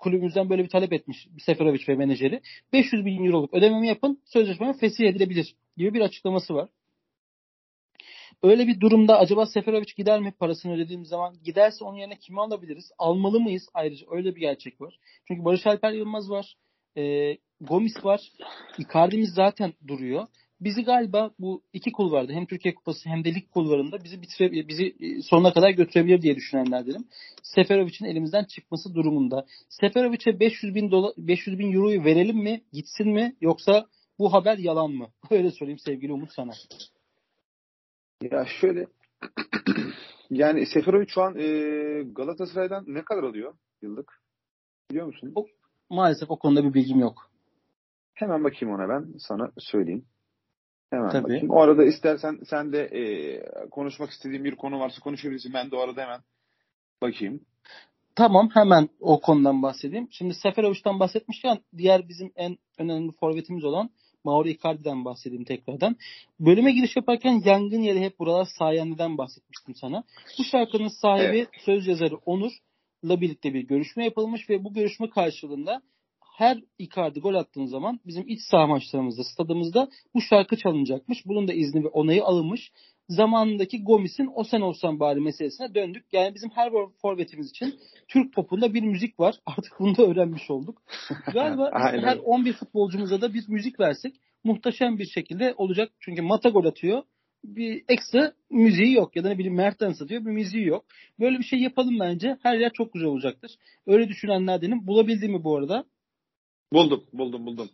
kulübümüzden 0.00 0.50
böyle 0.50 0.64
bir 0.64 0.68
talep 0.68 0.92
etmiş 0.92 1.28
Seferovic 1.38 1.84
ve 1.88 1.94
menajeri. 1.94 2.40
500 2.72 3.04
bin 3.04 3.26
euroluk 3.26 3.54
ödememi 3.54 3.88
yapın 3.88 4.22
sözleşmeme 4.24 4.72
fesih 4.72 5.08
edilebilir 5.08 5.54
gibi 5.76 5.94
bir 5.94 6.00
açıklaması 6.00 6.54
var. 6.54 6.68
Öyle 8.42 8.66
bir 8.66 8.80
durumda 8.80 9.18
acaba 9.18 9.46
Seferovic 9.46 9.92
gider 9.96 10.20
mi 10.20 10.32
parasını 10.32 10.74
ödediğimiz 10.74 11.08
zaman? 11.08 11.36
Giderse 11.44 11.84
onun 11.84 11.98
yerine 11.98 12.16
kimi 12.16 12.40
alabiliriz? 12.40 12.92
Almalı 12.98 13.40
mıyız? 13.40 13.68
Ayrıca 13.74 14.06
öyle 14.10 14.34
bir 14.34 14.40
gerçek 14.40 14.80
var. 14.80 14.98
Çünkü 15.28 15.44
Barış 15.44 15.66
Alper 15.66 15.92
Yılmaz 15.92 16.30
var. 16.30 16.56
E, 16.96 17.36
Gomis 17.60 18.04
var. 18.04 18.32
Icardi'miz 18.78 19.34
zaten 19.34 19.72
duruyor. 19.88 20.26
Bizi 20.64 20.84
galiba 20.84 21.30
bu 21.38 21.62
iki 21.72 21.92
kulvarda 21.92 22.32
hem 22.32 22.46
Türkiye 22.46 22.74
Kupası 22.74 23.08
hem 23.08 23.24
de 23.24 23.34
lig 23.34 23.50
kulvarında 23.50 24.04
bizi 24.04 24.22
bitire, 24.22 24.68
bizi 24.68 24.96
e, 25.00 25.22
sonuna 25.22 25.52
kadar 25.52 25.70
götürebilir 25.70 26.22
diye 26.22 26.36
düşünenlerdenim. 26.36 27.04
Seferovic'in 27.42 28.04
elimizden 28.04 28.44
çıkması 28.44 28.94
durumunda. 28.94 29.46
Seferovic'e 29.68 30.40
500 30.40 30.74
bin, 30.74 30.90
dola, 30.90 31.12
500 31.18 31.58
bin 31.58 31.72
euroyu 31.72 32.04
verelim 32.04 32.36
mi 32.36 32.62
gitsin 32.72 33.08
mi 33.08 33.36
yoksa 33.40 33.86
bu 34.18 34.32
haber 34.32 34.58
yalan 34.58 34.90
mı? 34.90 35.08
Öyle 35.30 35.50
söyleyeyim 35.50 35.78
sevgili 35.78 36.12
Umut 36.12 36.32
sana. 36.32 36.52
Ya 38.22 38.46
şöyle 38.60 38.86
yani 40.30 40.66
Seferovic 40.66 41.08
şu 41.08 41.22
an 41.22 41.38
e, 41.38 41.46
Galatasaray'dan 42.02 42.84
ne 42.86 43.04
kadar 43.04 43.22
alıyor 43.22 43.54
yıllık? 43.82 44.22
Biliyor 44.90 45.06
musun? 45.06 45.32
O, 45.34 45.46
maalesef 45.90 46.30
o 46.30 46.38
konuda 46.38 46.64
bir 46.64 46.74
bilgim 46.74 46.98
yok. 46.98 47.30
Hemen 48.14 48.44
bakayım 48.44 48.74
ona 48.74 48.88
ben 48.88 49.14
sana 49.18 49.50
söyleyeyim. 49.58 50.06
Hemen 50.92 51.10
Tabii. 51.10 51.22
bakayım. 51.22 51.50
O 51.50 51.60
arada 51.60 51.84
istersen 51.84 52.38
sen 52.50 52.72
de 52.72 52.80
e, 52.84 53.02
konuşmak 53.70 54.10
istediğin 54.10 54.44
bir 54.44 54.54
konu 54.56 54.80
varsa 54.80 55.00
konuşabilirsin. 55.00 55.54
Ben 55.54 55.70
de 55.70 55.76
o 55.76 55.78
arada 55.78 56.02
hemen 56.02 56.20
bakayım. 57.02 57.40
Tamam 58.16 58.50
hemen 58.54 58.88
o 59.00 59.20
konudan 59.20 59.62
bahsedeyim. 59.62 60.08
Şimdi 60.10 60.34
Seferovic'den 60.34 61.00
bahsetmişken 61.00 61.58
diğer 61.76 62.08
bizim 62.08 62.32
en 62.36 62.58
önemli 62.78 63.12
forvetimiz 63.12 63.64
olan 63.64 63.90
Mauro 64.24 64.48
Icardi'den 64.48 65.04
bahsedeyim 65.04 65.44
tekrardan. 65.44 65.96
Bölüme 66.40 66.72
giriş 66.72 66.96
yaparken 66.96 67.42
yangın 67.44 67.80
yeri 67.80 68.00
hep 68.00 68.18
buralar 68.18 68.48
sayende'den 68.58 69.18
bahsetmiştim 69.18 69.74
sana. 69.74 70.04
Bu 70.38 70.44
şarkının 70.44 70.88
sahibi 70.88 71.36
Evet. 71.36 71.48
söz 71.64 71.86
yazarı 71.86 72.16
Onur'la 72.26 73.20
birlikte 73.20 73.54
bir 73.54 73.60
görüşme 73.60 74.04
yapılmış 74.04 74.50
ve 74.50 74.64
bu 74.64 74.74
görüşme 74.74 75.10
karşılığında 75.10 75.82
her 76.32 76.58
Icardi 76.78 77.20
gol 77.20 77.34
attığın 77.34 77.64
zaman 77.64 78.00
bizim 78.06 78.28
iç 78.28 78.40
saha 78.50 78.66
maçlarımızda, 78.66 79.24
stadımızda 79.24 79.88
bu 80.14 80.20
şarkı 80.20 80.56
çalınacakmış. 80.56 81.26
Bunun 81.26 81.48
da 81.48 81.52
izni 81.52 81.84
ve 81.84 81.88
onayı 81.88 82.24
alınmış. 82.24 82.72
Zamanındaki 83.08 83.84
Gomis'in 83.84 84.30
o 84.34 84.44
sen 84.44 84.60
olsan 84.60 85.00
bari 85.00 85.20
meselesine 85.20 85.74
döndük. 85.74 86.04
Yani 86.12 86.34
bizim 86.34 86.50
her 86.50 86.72
forvetimiz 87.02 87.50
için 87.50 87.74
Türk 88.08 88.34
popunda 88.34 88.74
bir 88.74 88.82
müzik 88.82 89.20
var. 89.20 89.34
Artık 89.46 89.72
bunu 89.78 89.96
da 89.96 90.02
öğrenmiş 90.02 90.50
olduk. 90.50 90.82
Galiba 91.32 91.70
her 91.74 92.18
11 92.18 92.52
futbolcumuza 92.52 93.20
da 93.20 93.34
bir 93.34 93.44
müzik 93.48 93.80
versek 93.80 94.14
muhteşem 94.44 94.98
bir 94.98 95.06
şekilde 95.06 95.54
olacak. 95.56 95.92
Çünkü 96.00 96.22
Mata 96.22 96.48
gol 96.48 96.64
atıyor. 96.64 97.02
Bir 97.44 97.84
ekstra 97.88 98.32
müziği 98.50 98.92
yok 98.92 99.16
ya 99.16 99.24
da 99.24 99.28
ne 99.28 99.38
bileyim 99.38 99.56
Mertens 99.56 100.02
atıyor 100.02 100.24
bir 100.24 100.30
müziği 100.30 100.66
yok. 100.66 100.84
Böyle 101.20 101.38
bir 101.38 101.44
şey 101.44 101.58
yapalım 101.58 102.00
bence. 102.00 102.36
Her 102.42 102.58
yer 102.58 102.72
çok 102.72 102.92
güzel 102.92 103.08
olacaktır. 103.08 103.54
Öyle 103.86 104.08
düşünenlerdenim. 104.08 104.86
Bulabildim 104.86 105.32
mi 105.32 105.44
bu 105.44 105.56
arada? 105.56 105.84
Buldum, 106.72 107.04
buldum, 107.12 107.46
buldum. 107.46 107.68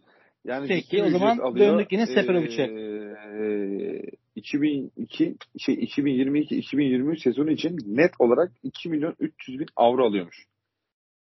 Yani 0.45 0.69
Peki, 0.69 1.03
o 1.03 1.11
zaman 1.11 1.39
alıyor. 1.39 1.73
döndük 1.73 1.93
yine 1.93 2.07
Seferovic'e. 2.07 2.63
Ee, 2.63 4.03
2002 4.37 5.37
şey 5.59 5.75
2022-2023 5.75 7.23
sezonu 7.23 7.51
için 7.51 7.79
net 7.87 8.11
olarak 8.19 8.53
2 8.63 8.89
milyon 8.89 9.15
300 9.21 9.59
bin 9.59 9.67
avro 9.77 10.07
alıyormuş. 10.07 10.45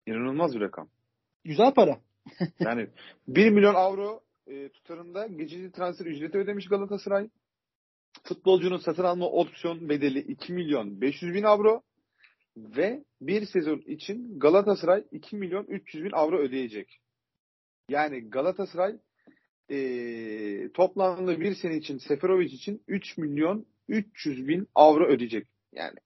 İnanılmaz 0.06 0.54
bir 0.54 0.60
rakam. 0.60 0.88
Güzel 1.44 1.74
para. 1.74 1.98
Yani 2.60 2.86
1 3.28 3.50
milyon 3.50 3.74
avro 3.74 4.20
e, 4.46 4.68
tutarında 4.68 5.26
geçici 5.26 5.70
transfer 5.70 6.06
ücreti 6.06 6.38
ödemiş 6.38 6.68
Galatasaray. 6.68 7.28
Futbolcunun 8.24 8.76
satın 8.76 9.04
alma 9.04 9.26
opsiyon 9.26 9.88
bedeli 9.88 10.18
2 10.18 10.52
milyon 10.52 11.00
500 11.00 11.34
bin 11.34 11.42
avro 11.42 11.82
ve 12.56 13.04
bir 13.20 13.46
sezon 13.46 13.78
için 13.78 14.38
Galatasaray 14.38 15.04
2 15.12 15.36
milyon 15.36 15.64
300 15.64 16.04
bin 16.04 16.12
avro 16.12 16.38
ödeyecek. 16.38 17.00
Yani 17.88 18.30
Galatasaray 18.30 18.96
e, 19.70 20.72
toplamda 20.72 21.40
bir 21.40 21.54
sene 21.54 21.76
için 21.76 21.98
Seferovic 21.98 22.46
için 22.46 22.82
3 22.88 23.18
milyon 23.18 23.66
300 23.88 24.48
bin 24.48 24.68
avro 24.74 25.06
ödeyecek. 25.06 25.46
Yani 25.72 25.96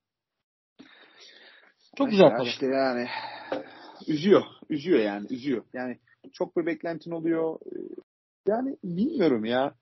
Çok 1.99 2.11
güzel 2.11 2.25
ya 2.25 2.37
para. 2.37 2.49
işte 2.49 2.67
yani 2.67 3.09
üzüyor. 4.07 4.43
Üzüyor 4.71 4.99
yani. 5.01 5.27
Üzüyor. 5.31 5.65
Yani 5.73 5.99
çok 6.33 6.57
bir 6.57 6.67
beklentin 6.67 7.11
oluyor. 7.11 7.59
Yani 8.47 8.77
bilmiyorum 8.85 9.45
ya. 9.45 9.75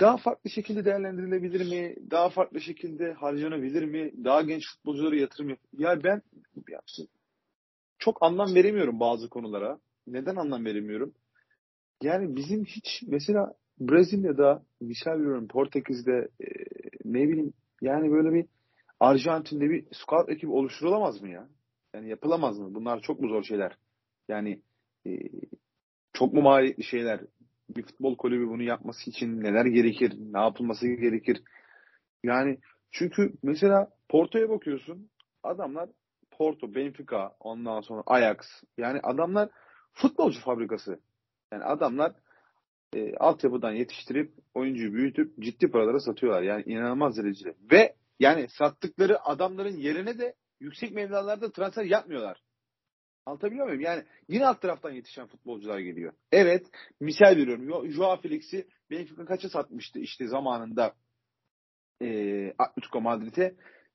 Daha 0.00 0.16
farklı 0.16 0.50
şekilde 0.50 0.84
değerlendirilebilir 0.84 1.68
mi? 1.70 2.10
Daha 2.10 2.30
farklı 2.30 2.60
şekilde 2.60 3.12
harcanabilir 3.12 3.84
mi? 3.84 4.24
Daha 4.24 4.42
genç 4.42 4.62
futbolculara 4.72 5.16
yatırım 5.16 5.48
yap. 5.48 5.58
Ya 5.78 6.04
ben 6.04 6.22
ya, 6.68 6.80
çok 7.98 8.22
anlam 8.22 8.54
veremiyorum 8.54 9.00
bazı 9.00 9.28
konulara. 9.28 9.78
Neden 10.12 10.36
anlam 10.36 10.64
veremiyorum? 10.64 11.14
Yani 12.02 12.36
bizim 12.36 12.64
hiç 12.64 13.02
mesela 13.06 13.54
Brezilya'da, 13.80 14.62
misal 14.80 15.12
veriyorum 15.12 15.48
Portekiz'de 15.48 16.28
e, 16.40 16.46
ne 17.04 17.28
bileyim 17.28 17.52
yani 17.82 18.12
böyle 18.12 18.34
bir 18.34 18.46
Arjantin'de 19.00 19.70
bir 19.70 19.86
scout 19.92 20.28
ekibi 20.30 20.50
oluşturulamaz 20.50 21.22
mı 21.22 21.28
ya? 21.28 21.48
Yani 21.94 22.08
yapılamaz 22.08 22.58
mı? 22.58 22.74
Bunlar 22.74 23.00
çok 23.00 23.20
mu 23.20 23.28
zor 23.28 23.42
şeyler? 23.42 23.76
Yani 24.28 24.60
e, 25.06 25.10
çok 26.12 26.32
mu 26.32 26.42
maliyetli 26.42 26.84
şeyler? 26.84 27.20
Bir 27.76 27.82
futbol 27.82 28.16
kulübü 28.16 28.48
bunu 28.48 28.62
yapması 28.62 29.10
için 29.10 29.40
neler 29.42 29.66
gerekir? 29.66 30.12
Ne 30.32 30.40
yapılması 30.40 30.86
gerekir? 30.86 31.42
Yani 32.24 32.58
çünkü 32.90 33.32
mesela 33.42 33.90
Porto'ya 34.08 34.48
bakıyorsun. 34.48 35.10
Adamlar 35.42 35.88
Porto, 36.30 36.74
Benfica, 36.74 37.32
ondan 37.40 37.80
sonra 37.80 38.02
Ajax. 38.06 38.36
Yani 38.78 39.00
adamlar 39.02 39.48
futbolcu 39.92 40.40
fabrikası. 40.40 41.00
Yani 41.52 41.64
adamlar 41.64 42.12
e, 42.94 43.16
altyapıdan 43.16 43.72
yetiştirip 43.72 44.32
oyuncuyu 44.54 44.92
büyütüp 44.94 45.38
ciddi 45.40 45.70
paralara 45.70 46.00
satıyorlar. 46.00 46.42
Yani 46.42 46.62
inanılmaz 46.66 47.16
derecede. 47.16 47.54
Ve 47.72 47.94
yani 48.20 48.48
sattıkları 48.48 49.24
adamların 49.24 49.76
yerine 49.76 50.18
de 50.18 50.34
yüksek 50.60 50.92
mevlalarda 50.92 51.52
transfer 51.52 51.84
yapmıyorlar. 51.84 52.42
Anlatabiliyor 53.26 53.66
muyum? 53.66 53.80
Yani 53.80 54.04
yine 54.28 54.46
alt 54.46 54.60
taraftan 54.62 54.90
yetişen 54.90 55.26
futbolcular 55.26 55.78
geliyor. 55.78 56.12
Evet, 56.32 56.66
misal 57.00 57.36
veriyorum. 57.36 57.68
Jo- 57.68 57.88
Joao 57.90 58.20
Felix'i 58.20 58.66
Benfica 58.90 59.24
kaça 59.24 59.48
satmıştı 59.48 59.98
işte 59.98 60.26
zamanında 60.26 60.94
e, 62.02 62.52
Atletico 62.58 63.00
Madrid'e. 63.00 63.54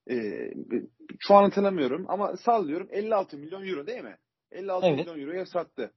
E, 0.09 0.49
şu 1.19 1.35
an 1.35 1.43
hatırlamıyorum 1.43 2.05
ama 2.07 2.37
sallıyorum 2.37 2.87
56 2.91 3.37
milyon 3.37 3.67
euro 3.67 3.87
değil 3.87 4.03
mi? 4.03 4.17
56 4.55 4.87
Evet. 4.87 4.97
milyon 4.99 5.19
euroya 5.19 5.45
sattı. 5.45 5.91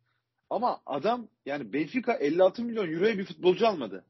Ama 0.51 0.81
adam 0.87 1.29
yani 1.47 1.73
Benfica 1.73 2.13
56 2.15 2.63
milyon 2.65 2.93
euroya 2.93 3.19
bir 3.19 3.25
futbolcu 3.25 3.67
almadı. 3.69 4.05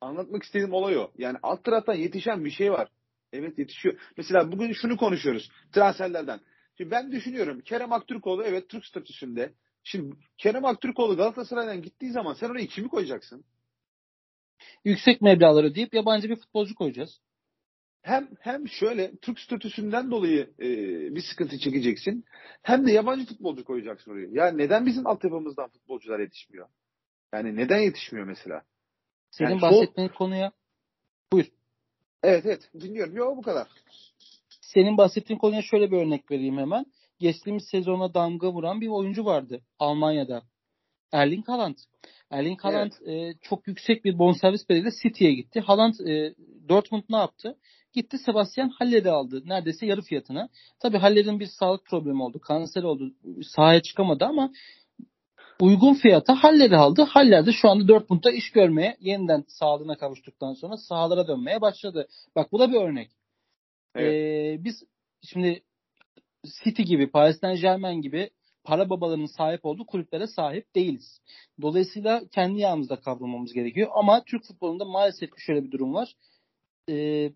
Anlatmak 0.00 0.42
istediğim 0.42 0.72
olay 0.72 0.98
o. 0.98 1.10
Yani 1.18 1.38
alt 1.42 1.64
taraftan 1.64 1.94
yetişen 1.94 2.44
bir 2.44 2.50
şey 2.50 2.72
var. 2.72 2.88
Evet 3.32 3.58
yetişiyor. 3.58 3.98
Mesela 4.16 4.52
bugün 4.52 4.72
şunu 4.72 4.96
konuşuyoruz 4.96 5.50
transferlerden. 5.72 6.40
Şimdi 6.76 6.90
ben 6.90 7.12
düşünüyorum 7.12 7.60
Kerem 7.60 7.92
Aktürkoğlu 7.92 8.44
evet 8.44 8.68
Türk 8.68 8.86
statüsünde. 8.86 9.52
Şimdi 9.82 10.16
Kerem 10.38 10.64
Aktürkoğlu 10.64 11.16
Galatasaray'dan 11.16 11.82
gittiği 11.82 12.12
zaman 12.12 12.34
sen 12.34 12.50
oraya 12.50 12.66
kimi 12.66 12.88
koyacaksın? 12.88 13.44
Yüksek 14.84 15.22
meblağlar 15.22 15.64
ödeyip 15.64 15.94
yabancı 15.94 16.30
bir 16.30 16.36
futbolcu 16.36 16.74
koyacağız. 16.74 17.20
Hem 18.04 18.28
hem 18.40 18.68
şöyle 18.68 19.16
Türk 19.16 19.40
statüsünden 19.40 20.10
dolayı 20.10 20.50
e, 20.60 20.68
bir 21.14 21.22
sıkıntı 21.22 21.58
çekeceksin. 21.58 22.24
Hem 22.62 22.86
de 22.86 22.92
yabancı 22.92 23.26
futbolcu 23.26 23.64
koyacaksın 23.64 24.10
oraya. 24.10 24.28
Ya 24.30 24.46
neden 24.46 24.86
bizim 24.86 25.06
altyapımızdan 25.06 25.68
futbolcular 25.68 26.20
yetişmiyor? 26.20 26.68
Yani 27.32 27.56
neden 27.56 27.78
yetişmiyor 27.78 28.26
mesela? 28.26 28.62
Senin 29.30 29.50
Yani 29.50 29.62
bahsettiğin 29.62 30.08
konuya 30.08 30.52
Evet 32.22 32.46
evet 32.46 32.70
dinliyorum. 32.80 33.16
Yok 33.16 33.36
bu 33.36 33.42
kadar. 33.42 33.68
senin 34.60 34.96
bahsettiğin 34.96 35.38
konuya 35.38 35.62
şöyle 35.62 35.90
bir 35.90 35.96
örnek 35.96 36.30
vereyim 36.30 36.58
hemen. 36.58 36.86
Geçtiğimiz 37.18 37.64
sezona 37.70 38.14
damga 38.14 38.52
vuran 38.52 38.80
bir 38.80 38.88
oyuncu 38.88 39.24
vardı 39.24 39.62
Almanya'da. 39.78 40.42
Erling 41.12 41.48
Haaland. 41.48 41.76
Erling 42.30 42.64
Haaland 42.64 42.92
e, 43.06 43.34
çok 43.42 43.68
yüksek 43.68 44.04
bir 44.04 44.18
bonservis 44.18 44.68
bedeliyle 44.68 44.90
City'ye 45.02 45.34
gitti. 45.34 45.60
Haaland 45.60 45.94
e, 45.94 46.34
Dortmund 46.68 47.02
ne 47.10 47.16
yaptı? 47.16 47.58
Gitti 47.94 48.18
Sebastian 48.18 48.68
Haller'i 48.68 49.10
aldı. 49.10 49.42
Neredeyse 49.46 49.86
yarı 49.86 50.02
fiyatına. 50.02 50.48
Tabii 50.80 50.98
Haller'in 50.98 51.40
bir 51.40 51.46
sağlık 51.46 51.86
problemi 51.86 52.22
oldu. 52.22 52.40
Kanser 52.40 52.82
oldu. 52.82 53.14
Sahaya 53.42 53.82
çıkamadı 53.82 54.24
ama 54.24 54.52
uygun 55.60 55.94
fiyata 55.94 56.34
Haller'i 56.34 56.76
aldı. 56.76 57.02
Haller 57.02 57.46
de 57.46 57.52
şu 57.52 57.68
anda 57.68 57.88
Dortmund'da 57.88 58.30
iş 58.30 58.50
görmeye 58.50 58.96
yeniden 59.00 59.44
sağlığına 59.48 59.96
kavuştuktan 59.96 60.52
sonra 60.52 60.76
sahalara 60.76 61.28
dönmeye 61.28 61.60
başladı. 61.60 62.08
Bak 62.36 62.52
bu 62.52 62.58
da 62.58 62.72
bir 62.72 62.80
örnek. 62.80 63.10
Evet. 63.94 64.12
Ee, 64.14 64.64
biz 64.64 64.82
şimdi 65.22 65.62
City 66.64 66.82
gibi, 66.82 67.10
Paris 67.10 67.40
Saint 67.40 67.60
Germain 67.60 68.00
gibi 68.00 68.30
para 68.64 68.90
babalarının 68.90 69.26
sahip 69.26 69.64
olduğu 69.64 69.86
kulüplere 69.86 70.26
sahip 70.26 70.74
değiliz. 70.74 71.20
Dolayısıyla 71.62 72.22
kendi 72.34 72.60
yağımızda 72.60 73.00
kavramamız 73.00 73.52
gerekiyor. 73.52 73.90
Ama 73.94 74.24
Türk 74.24 74.44
futbolunda 74.44 74.84
maalesef 74.84 75.30
şöyle 75.38 75.64
bir 75.64 75.70
durum 75.70 75.94
var. 75.94 76.14
Ee, 76.90 77.32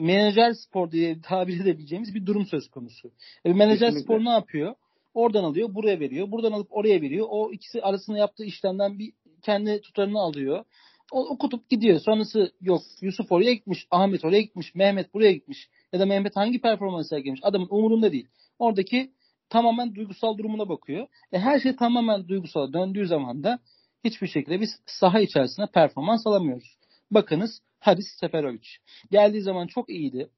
menajer 0.00 0.52
spor 0.52 0.90
diye 0.90 1.20
tabir 1.20 1.60
edebileceğimiz 1.60 2.14
bir 2.14 2.26
durum 2.26 2.46
söz 2.46 2.68
konusu. 2.70 3.10
E, 3.44 3.52
menajer 3.52 3.78
Kesinlikle. 3.78 4.02
spor 4.02 4.24
ne 4.24 4.30
yapıyor? 4.30 4.74
Oradan 5.14 5.44
alıyor, 5.44 5.74
buraya 5.74 6.00
veriyor. 6.00 6.30
Buradan 6.30 6.52
alıp 6.52 6.68
oraya 6.70 7.02
veriyor. 7.02 7.26
O 7.30 7.52
ikisi 7.52 7.82
arasında 7.82 8.18
yaptığı 8.18 8.44
işlemden 8.44 8.98
bir 8.98 9.12
kendi 9.42 9.80
tutarını 9.80 10.18
alıyor. 10.20 10.64
O, 11.12 11.28
okutup 11.28 11.70
gidiyor. 11.70 12.00
Sonrası 12.00 12.52
yok. 12.60 12.82
Yusuf 13.00 13.32
oraya 13.32 13.54
gitmiş, 13.54 13.86
Ahmet 13.90 14.24
oraya 14.24 14.40
gitmiş, 14.40 14.74
Mehmet 14.74 15.14
buraya 15.14 15.32
gitmiş. 15.32 15.68
Ya 15.92 16.00
da 16.00 16.06
Mehmet 16.06 16.36
hangi 16.36 16.60
performans 16.60 17.08
sergilemiş. 17.08 17.40
Adamın 17.42 17.68
umurunda 17.70 18.12
değil. 18.12 18.26
Oradaki 18.58 19.10
tamamen 19.50 19.94
duygusal 19.94 20.38
durumuna 20.38 20.68
bakıyor. 20.68 21.06
E, 21.32 21.38
her 21.38 21.60
şey 21.60 21.76
tamamen 21.76 22.28
duygusal 22.28 22.72
döndüğü 22.72 23.06
zaman 23.06 23.44
da 23.44 23.58
hiçbir 24.04 24.26
şekilde 24.26 24.60
biz 24.60 24.70
saha 24.86 25.20
içerisinde 25.20 25.66
performans 25.66 26.26
alamıyoruz. 26.26 26.76
Bakınız 27.10 27.60
Haris 27.80 28.06
Seferovic. 28.20 28.68
Geldiği 29.10 29.42
zaman 29.42 29.66
çok 29.66 29.90
iyiydi. 29.90 30.30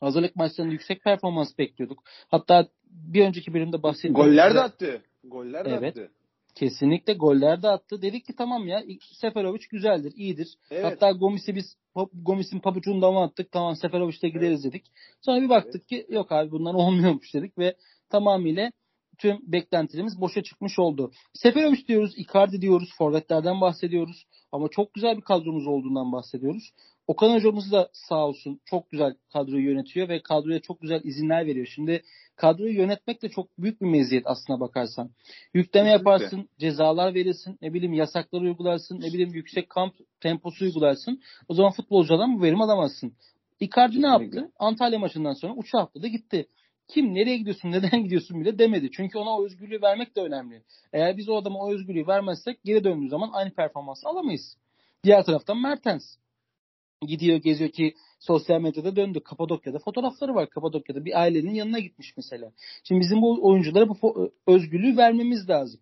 Hazırlık 0.00 0.36
maçlarında 0.36 0.72
yüksek 0.72 1.04
performans 1.04 1.58
bekliyorduk. 1.58 2.02
Hatta 2.28 2.68
bir 2.90 3.24
önceki 3.24 3.54
bölümde 3.54 3.82
bahsettiğim 3.82 4.14
Goller 4.14 4.54
de 4.54 4.60
attı. 4.60 5.02
Goller 5.24 5.64
de 5.64 5.70
Evet. 5.70 5.96
attı. 5.98 6.10
Kesinlikle 6.54 7.12
goller 7.12 7.62
de 7.62 7.68
attı. 7.68 8.02
Dedik 8.02 8.24
ki 8.26 8.36
tamam 8.36 8.66
ya 8.66 8.82
Seferovic 9.12 9.66
güzeldir, 9.70 10.12
iyidir. 10.16 10.54
Evet. 10.70 10.84
Hatta 10.84 11.10
Gomis'i 11.12 11.54
biz 11.54 11.76
Gomis'in 12.12 12.58
pabucunu 12.58 13.02
dama 13.02 13.24
attık. 13.24 13.52
Tamam 13.52 13.76
Seferovic'le 13.76 14.32
gideriz 14.32 14.64
dedik. 14.64 14.84
Sonra 15.20 15.42
bir 15.42 15.48
baktık 15.48 15.88
ki 15.88 16.06
yok 16.08 16.32
abi 16.32 16.50
bunlar 16.50 16.74
olmuyormuş 16.84 17.34
dedik 17.34 17.58
ve 17.58 17.76
tamamıyla 18.08 18.72
tüm 19.20 19.38
beklentilerimiz 19.42 20.20
boşa 20.20 20.42
çıkmış 20.42 20.78
oldu. 20.78 21.10
Seferovic 21.34 21.86
diyoruz, 21.88 22.14
Icardi 22.16 22.62
diyoruz, 22.62 22.88
forvetlerden 22.98 23.60
bahsediyoruz. 23.60 24.26
Ama 24.52 24.68
çok 24.68 24.94
güzel 24.94 25.16
bir 25.16 25.22
kadromuz 25.22 25.66
olduğundan 25.66 26.12
bahsediyoruz. 26.12 26.70
Okan 27.06 27.34
hocamız 27.34 27.72
da 27.72 27.88
sağ 27.92 28.26
olsun 28.26 28.60
çok 28.64 28.90
güzel 28.90 29.14
kadroyu 29.32 29.64
yönetiyor 29.64 30.08
ve 30.08 30.22
kadroya 30.22 30.60
çok 30.60 30.80
güzel 30.80 31.00
izinler 31.04 31.46
veriyor. 31.46 31.66
Şimdi 31.74 32.02
kadroyu 32.36 32.74
yönetmek 32.74 33.22
de 33.22 33.28
çok 33.28 33.58
büyük 33.58 33.80
bir 33.80 33.86
meziyet 33.86 34.26
aslına 34.26 34.60
bakarsan. 34.60 35.10
Yükleme 35.54 35.90
Kesinlikle. 35.90 36.10
yaparsın, 36.10 36.48
cezalar 36.58 37.14
verirsin, 37.14 37.58
ne 37.62 37.74
bileyim 37.74 37.92
yasakları 37.92 38.42
uygularsın, 38.42 39.00
ne 39.00 39.06
bileyim 39.06 39.34
yüksek 39.34 39.70
kamp 39.70 39.94
temposu 40.20 40.64
uygularsın. 40.64 41.20
O 41.48 41.54
zaman 41.54 41.72
futbolcudan 41.72 42.38
bu 42.38 42.42
verim 42.42 42.60
alamazsın. 42.60 43.12
Icardi 43.60 44.02
ne 44.02 44.06
yaptı? 44.06 44.52
Antalya 44.58 44.98
maçından 44.98 45.32
sonra 45.32 45.54
uçağa 45.54 45.78
atladı 45.78 46.06
gitti. 46.06 46.46
Kim 46.94 47.14
nereye 47.14 47.36
gidiyorsun, 47.36 47.72
neden 47.72 48.04
gidiyorsun 48.04 48.40
bile 48.40 48.58
demedi. 48.58 48.90
Çünkü 48.90 49.18
ona 49.18 49.30
o 49.30 49.44
özgürlüğü 49.44 49.82
vermek 49.82 50.16
de 50.16 50.20
önemli. 50.20 50.62
Eğer 50.92 51.16
biz 51.16 51.28
o 51.28 51.36
adama 51.36 51.58
o 51.58 51.72
özgürlüğü 51.72 52.06
vermezsek 52.06 52.64
geri 52.64 52.84
döndüğü 52.84 53.08
zaman 53.08 53.30
aynı 53.32 53.50
performansı 53.50 54.08
alamayız. 54.08 54.56
Diğer 55.04 55.24
taraftan 55.24 55.62
Mertens 55.62 56.02
gidiyor 57.06 57.36
geziyor 57.36 57.70
ki 57.70 57.94
sosyal 58.20 58.60
medyada 58.60 58.96
döndü. 58.96 59.20
Kapadokya'da 59.24 59.78
fotoğrafları 59.78 60.34
var. 60.34 60.50
Kapadokya'da 60.50 61.04
bir 61.04 61.20
ailenin 61.20 61.54
yanına 61.54 61.78
gitmiş 61.78 62.16
mesela. 62.16 62.52
Şimdi 62.84 63.00
bizim 63.00 63.22
bu 63.22 63.48
oyunculara 63.48 63.88
bu 63.88 64.32
özgürlüğü 64.46 64.96
vermemiz 64.96 65.48
lazım. 65.48 65.80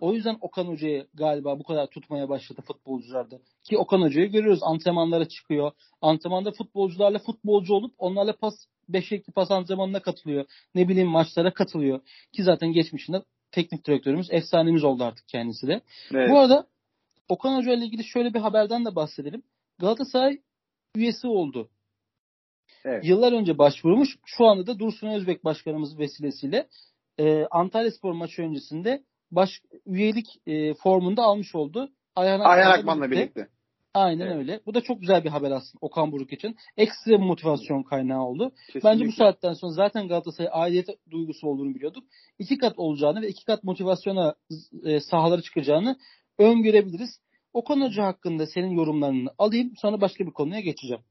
O 0.00 0.12
yüzden 0.12 0.38
Okan 0.40 0.64
Hoca'yı 0.64 1.06
galiba 1.14 1.58
bu 1.58 1.62
kadar 1.62 1.86
tutmaya 1.86 2.28
başladı 2.28 2.62
futbolcularda. 2.66 3.38
Ki 3.64 3.78
Okan 3.78 4.00
Hoca'yı 4.00 4.32
görüyoruz 4.32 4.60
antrenmanlara 4.62 5.28
çıkıyor. 5.28 5.72
Antrenmanda 6.02 6.52
futbolcularla 6.52 7.18
futbolcu 7.18 7.74
olup 7.74 7.94
onlarla 7.98 8.36
pas 8.36 8.54
5'e 8.90 9.22
pas 9.34 9.50
antrenmanına 9.50 10.02
katılıyor. 10.02 10.44
Ne 10.74 10.88
bileyim 10.88 11.08
maçlara 11.08 11.54
katılıyor. 11.54 12.00
Ki 12.32 12.42
zaten 12.42 12.72
geçmişinde 12.72 13.22
teknik 13.50 13.86
direktörümüz 13.86 14.28
efsanemiz 14.30 14.84
oldu 14.84 15.04
artık 15.04 15.28
kendisi 15.28 15.66
de. 15.66 15.80
Evet. 16.14 16.30
Bu 16.30 16.38
arada 16.38 16.66
Okan 17.28 17.56
Hoca 17.56 17.72
ile 17.72 17.84
ilgili 17.84 18.04
şöyle 18.04 18.34
bir 18.34 18.40
haberden 18.40 18.84
de 18.84 18.94
bahsedelim. 18.94 19.42
Galatasaray 19.78 20.40
üyesi 20.96 21.26
oldu. 21.26 21.68
Evet. 22.84 23.04
Yıllar 23.04 23.32
önce 23.32 23.58
başvurmuş. 23.58 24.08
Şu 24.26 24.46
anda 24.46 24.66
da 24.66 24.78
Dursun 24.78 25.08
Özbek 25.08 25.44
başkanımız 25.44 25.98
vesilesiyle 25.98 26.68
e, 27.18 27.46
Antalya 27.50 27.90
Spor 27.90 28.12
maçı 28.12 28.42
öncesinde 28.42 29.02
baş 29.30 29.50
üyelik 29.86 30.26
e, 30.46 30.74
formunda 30.74 31.22
almış 31.22 31.54
oldu. 31.54 31.90
Ayhan, 32.16 32.40
Ayhan 32.40 32.70
Akman'la 32.70 32.74
Akman'la 32.74 33.10
birlikte. 33.10 33.48
Aynen 33.94 34.26
Evet. 34.26 34.36
öyle. 34.36 34.60
Bu 34.66 34.74
da 34.74 34.80
çok 34.80 35.00
güzel 35.00 35.24
bir 35.24 35.28
haber 35.28 35.50
aslında 35.50 35.78
Okan 35.80 36.12
Buruk 36.12 36.32
için. 36.32 36.56
Ekstra 36.76 37.12
bir 37.12 37.24
motivasyon 37.26 37.82
kaynağı 37.82 38.22
oldu. 38.22 38.52
Kesinlikle. 38.66 38.88
Bence 38.90 39.06
bu 39.06 39.12
saatten 39.12 39.52
sonra 39.52 39.72
zaten 39.72 40.08
Galatasaray 40.08 40.50
aidiyet 40.52 40.88
duygusu 41.10 41.46
olduğunu 41.48 41.74
biliyorduk. 41.74 42.04
İki 42.38 42.58
kat 42.58 42.78
olacağını 42.78 43.22
ve 43.22 43.28
iki 43.28 43.44
kat 43.44 43.64
motivasyona 43.64 44.34
e, 44.84 45.00
sahalara 45.00 45.42
çıkacağını 45.42 45.96
öngörebiliriz. 46.38 47.20
Okan 47.52 47.80
Hoca 47.80 48.04
hakkında 48.04 48.46
senin 48.46 48.70
yorumlarını 48.70 49.30
alayım. 49.38 49.72
Sonra 49.76 50.00
başka 50.00 50.26
bir 50.26 50.32
konuya 50.32 50.60
geçeceğim. 50.60 51.02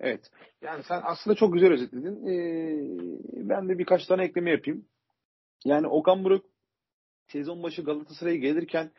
Evet. 0.00 0.30
Yani 0.62 0.82
sen 0.82 1.00
aslında 1.04 1.36
çok 1.36 1.54
güzel 1.54 1.72
özetledin. 1.72 2.26
Ee, 2.26 3.48
ben 3.48 3.68
de 3.68 3.78
birkaç 3.78 4.06
tane 4.06 4.24
ekleme 4.24 4.50
yapayım. 4.50 4.84
Yani 5.64 5.86
Okan 5.86 6.24
Buruk 6.24 6.44
sezon 7.26 7.62
başı 7.62 7.82
Galatasaray'a 7.82 8.36
gelirken 8.36 8.90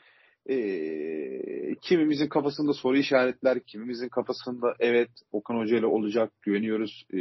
ee, 0.50 0.56
kimimizin 1.82 2.28
kafasında 2.28 2.74
soru 2.74 2.98
işaretler, 2.98 3.60
kimimizin 3.60 4.10
kafasında 4.10 4.76
evet 4.80 5.10
Okan 5.32 5.56
Hoca 5.56 5.78
ile 5.78 5.86
olacak, 5.86 6.32
güveniyoruz 6.42 7.06
ee, 7.14 7.18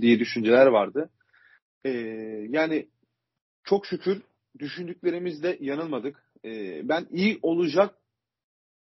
diye 0.00 0.18
düşünceler 0.18 0.66
vardı. 0.66 1.10
Ee, 1.84 1.90
yani 2.48 2.88
çok 3.64 3.86
şükür 3.86 4.22
düşündüklerimizde 4.58 5.58
yanılmadık. 5.60 6.22
Ee, 6.44 6.88
ben 6.88 7.06
iyi 7.10 7.38
olacak 7.42 7.94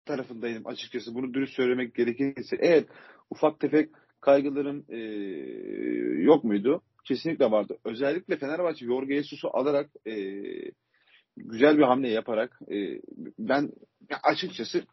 tarafındaydım 0.06 0.68
açıkçası. 0.68 1.16
Bunu 1.16 1.34
dürüst 1.34 1.54
söylemek 1.54 1.96
gerekirse. 1.96 2.58
Evet 2.60 2.90
ufak 3.30 3.60
tefek 3.60 3.90
kaygılarım 4.22 4.86
ee, 4.90 4.98
yok 6.24 6.44
muydu? 6.44 6.82
Kesinlikle 7.06 7.52
vardı. 7.52 7.78
Özellikle 7.86 8.38
Fenerbahçe 8.38 8.86
Jorge 8.86 9.16
Jesus'u 9.16 9.50
alarak 9.54 9.90
ee, 10.08 10.12
güzel 11.46 11.78
bir 11.78 11.84
hamle 11.84 12.10
yaparak 12.10 12.60
ee, 12.72 13.02
ben 13.40 13.72
ya 14.10 14.20
açıkçası 14.24 14.84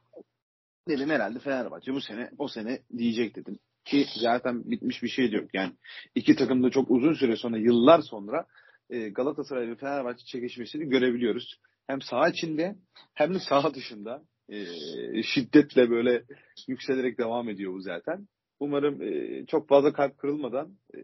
dedim 0.88 1.10
herhalde 1.10 1.38
Fenerbahçe 1.38 1.92
bu 1.92 2.00
sene 2.00 2.30
o 2.38 2.48
sene 2.48 2.78
diyecek 2.96 3.36
dedim. 3.36 3.58
Ki 3.84 4.06
zaten 4.20 4.70
bitmiş 4.70 5.02
bir 5.02 5.08
şey 5.08 5.30
yok. 5.30 5.54
Yani 5.54 5.72
iki 6.14 6.36
takım 6.36 6.62
da 6.62 6.70
çok 6.70 6.90
uzun 6.90 7.12
süre 7.12 7.36
sonra 7.36 7.58
yıllar 7.58 8.00
sonra 8.00 8.46
ee, 8.90 9.08
Galatasaray 9.08 9.68
ve 9.68 9.76
Fenerbahçe 9.76 10.24
çekişmesini 10.24 10.88
görebiliyoruz. 10.88 11.60
Hem 11.86 12.02
saha 12.02 12.28
içinde 12.28 12.76
hem 13.14 13.34
de 13.34 13.38
saha 13.48 13.74
dışında 13.74 14.22
ee, 14.48 15.22
şiddetle 15.22 15.90
böyle 15.90 16.22
yükselerek 16.68 17.18
devam 17.18 17.48
ediyor 17.48 17.72
bu 17.72 17.80
zaten. 17.80 18.28
Umarım 18.60 19.02
e, 19.02 19.46
çok 19.46 19.68
fazla 19.68 19.92
kalp 19.92 20.18
kırılmadan 20.18 20.76
e, 20.94 20.98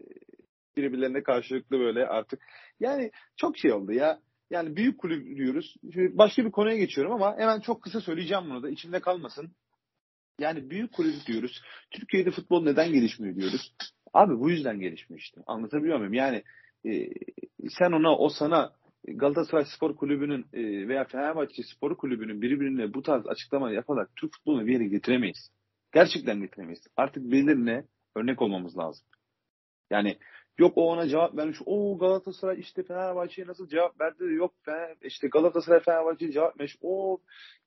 birbirlerine 0.77 1.23
karşılıklı 1.23 1.79
böyle 1.79 2.07
artık 2.07 2.41
yani 2.79 3.11
çok 3.37 3.57
şey 3.57 3.71
oldu 3.71 3.93
ya. 3.93 4.19
Yani 4.49 4.75
büyük 4.75 4.99
kulüp 4.99 5.37
diyoruz. 5.37 5.75
Şimdi 5.93 6.17
başka 6.17 6.45
bir 6.45 6.51
konuya 6.51 6.77
geçiyorum 6.77 7.13
ama 7.13 7.37
hemen 7.37 7.59
çok 7.59 7.81
kısa 7.81 8.01
söyleyeceğim 8.01 8.43
bunu 8.49 8.63
da 8.63 8.69
içimde 8.69 8.99
kalmasın. 8.99 9.51
Yani 10.39 10.69
büyük 10.69 10.93
kulüp 10.93 11.25
diyoruz. 11.27 11.61
Türkiye'de 11.91 12.31
futbol 12.31 12.63
neden 12.63 12.93
gelişmiyor 12.93 13.35
diyoruz. 13.35 13.73
Abi 14.13 14.39
bu 14.39 14.49
yüzden 14.49 14.79
gelişmiyor 14.79 15.19
işte. 15.19 15.41
Anlatabiliyor 15.47 15.97
muyum? 15.97 16.13
Yani 16.13 16.43
e, 16.85 17.09
sen 17.79 17.91
ona 17.91 18.17
o 18.17 18.29
sana 18.29 18.73
Galatasaray 19.07 19.65
Spor 19.65 19.95
Kulübü'nün 19.95 20.45
e, 20.53 20.87
veya 20.87 21.03
Fenerbahçe 21.05 21.63
Spor 21.63 21.97
Kulübü'nün 21.97 22.41
birbirine 22.41 22.93
bu 22.93 23.01
tarz 23.01 23.27
açıklama 23.27 23.71
yaparak 23.71 24.09
Türk 24.15 24.33
futbolunu 24.33 24.67
bir 24.67 24.73
yere 24.73 24.87
getiremeyiz. 24.87 25.49
Gerçekten 25.93 26.41
getiremeyiz. 26.41 26.87
Artık 26.97 27.23
birilerine 27.23 27.85
örnek 28.15 28.41
olmamız 28.41 28.77
lazım. 28.77 29.05
Yani 29.91 30.17
yok 30.57 30.77
o 30.77 30.91
ona 30.91 31.07
cevap 31.07 31.37
vermiş. 31.37 31.57
O 31.65 31.97
Galatasaray 31.97 32.59
işte 32.59 32.83
Fenerbahçe'ye 32.83 33.47
nasıl 33.47 33.67
cevap 33.67 34.01
verdi 34.01 34.23
yok 34.33 34.53
Fener, 34.65 34.95
işte 35.01 35.27
Galatasaray 35.27 35.79
Fenerbahçe'ye 35.79 36.31
cevap 36.31 36.59
vermiş. 36.59 36.77
O 36.81 37.17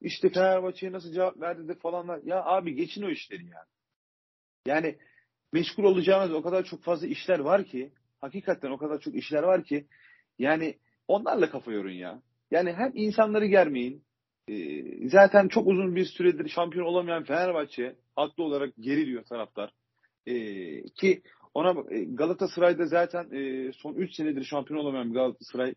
işte 0.01 0.29
Fenerbahçe'ye 0.29 0.93
nasıl 0.93 1.13
cevap 1.13 1.41
verdi 1.41 1.69
de 1.69 1.75
falanlar. 1.75 2.21
Ya 2.25 2.45
abi 2.45 2.75
geçin 2.75 3.03
o 3.03 3.11
işleri 3.11 3.43
yani. 3.43 3.69
Yani 4.67 4.99
meşgul 5.53 5.85
olacağınız 5.85 6.33
o 6.33 6.43
kadar 6.43 6.65
çok 6.65 6.83
fazla 6.83 7.07
işler 7.07 7.39
var 7.39 7.65
ki 7.65 7.93
hakikaten 8.21 8.71
o 8.71 8.79
kadar 8.79 9.01
çok 9.01 9.15
işler 9.15 9.43
var 9.43 9.65
ki 9.65 9.87
yani 10.39 10.79
onlarla 11.09 11.51
kafa 11.51 11.73
yorun 11.73 11.93
ya. 11.93 12.23
Yani 12.51 12.73
hem 12.73 12.93
insanları 12.95 13.47
germeyin. 13.47 14.07
Ee, 14.49 15.09
zaten 15.09 15.49
çok 15.49 15.67
uzun 15.67 15.97
bir 15.97 16.05
süredir 16.05 16.49
şampiyon 16.49 16.87
olamayan 16.87 17.25
Fenerbahçe 17.25 17.97
haklı 18.17 18.45
olarak 18.45 18.75
geriliyor 18.81 19.25
taraftar. 19.25 19.71
Ee, 20.27 20.83
ki 20.83 21.23
ona 21.57 21.75
e, 21.91 22.05
Galatasaray'da 22.05 22.87
zaten 22.87 23.31
e, 23.33 23.73
son 23.73 23.95
3 23.95 24.15
senedir 24.15 24.45
şampiyon 24.45 24.81
olamayan 24.81 25.11
bir 25.11 25.15
Galatasaray 25.15 25.75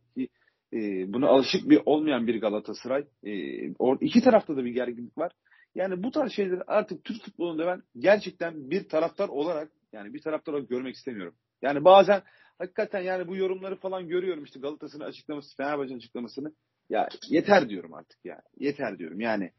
e, 0.73 1.13
buna 1.13 1.27
alışık 1.27 1.69
bir 1.69 1.81
olmayan 1.85 2.27
bir 2.27 2.41
Galatasaray. 2.41 3.05
E, 3.23 3.33
or, 3.73 3.97
iki 4.01 4.21
tarafta 4.21 4.57
da 4.57 4.65
bir 4.65 4.71
gerginlik 4.71 5.17
var. 5.17 5.31
Yani 5.75 6.03
bu 6.03 6.11
tarz 6.11 6.31
şeyleri 6.31 6.61
artık 6.67 7.03
Türk 7.03 7.23
futbolunda 7.23 7.67
ben 7.67 7.81
gerçekten 7.99 8.69
bir 8.69 8.89
taraftar 8.89 9.29
olarak 9.29 9.71
yani 9.93 10.13
bir 10.13 10.21
taraftar 10.21 10.53
olarak 10.53 10.69
görmek 10.69 10.95
istemiyorum. 10.95 11.35
Yani 11.61 11.85
bazen 11.85 12.21
hakikaten 12.57 13.01
yani 13.01 13.27
bu 13.27 13.35
yorumları 13.35 13.75
falan 13.75 14.07
görüyorum 14.07 14.43
işte 14.43 14.59
Galatasaray'ın 14.59 15.09
açıklaması, 15.09 15.57
Fenerbahçe'nin 15.57 15.97
açıklamasını. 15.97 16.53
Ya 16.89 17.09
yeter 17.29 17.69
diyorum 17.69 17.93
artık 17.93 18.25
ya. 18.25 18.41
Yeter 18.57 18.99
diyorum 18.99 19.19
yani. 19.19 19.51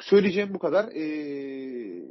Söyleyeceğim 0.00 0.54
bu 0.54 0.58
kadar. 0.58 0.84
Ee, 0.84 2.02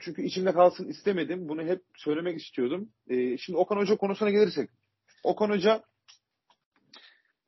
çünkü 0.00 0.22
içimde 0.22 0.52
kalsın 0.52 0.88
istemedim. 0.88 1.48
Bunu 1.48 1.62
hep 1.62 1.82
söylemek 1.96 2.40
istiyordum. 2.40 2.88
Ee, 3.08 3.38
şimdi 3.38 3.58
Okan 3.58 3.76
Hoca 3.76 3.96
konusuna 3.96 4.30
gelirsek. 4.30 4.70
Okan 5.24 5.50
Hoca 5.50 5.82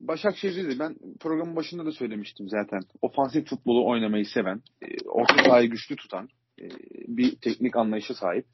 Başakşehir'de 0.01 0.71
de 0.71 0.79
ben 0.79 0.97
programın 1.21 1.57
başında 1.57 1.87
da 1.87 1.93
söylemiştim 1.93 2.49
zaten. 2.49 2.81
Ofansif 3.03 3.49
futbolu 3.49 3.89
oynamayı 3.91 4.27
seven, 4.27 4.63
e, 4.83 5.09
orta 5.09 5.45
sahayı 5.45 5.71
güçlü 5.71 5.97
tutan 5.97 6.29
e, 6.61 6.69
bir 7.09 7.37
teknik 7.41 7.77
anlayışa 7.77 8.15
sahip. 8.15 8.47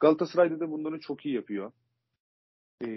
Galatasaray'da 0.00 0.60
da 0.60 0.70
bunları 0.70 1.00
çok 1.00 1.26
iyi 1.26 1.34
yapıyor. 1.34 1.72
E, 2.86 2.88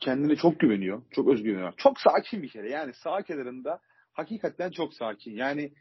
kendine 0.00 0.36
çok 0.36 0.60
güveniyor. 0.60 1.02
Çok 1.10 1.28
özgüveniyor. 1.28 1.72
Çok 1.76 2.00
sakin 2.00 2.42
bir 2.42 2.48
kere. 2.48 2.70
Yani 2.70 2.92
sağ 2.94 3.22
kenarında 3.22 3.80
hakikaten 4.12 4.70
çok 4.70 4.94
sakin. 4.94 5.32
Yani 5.32 5.72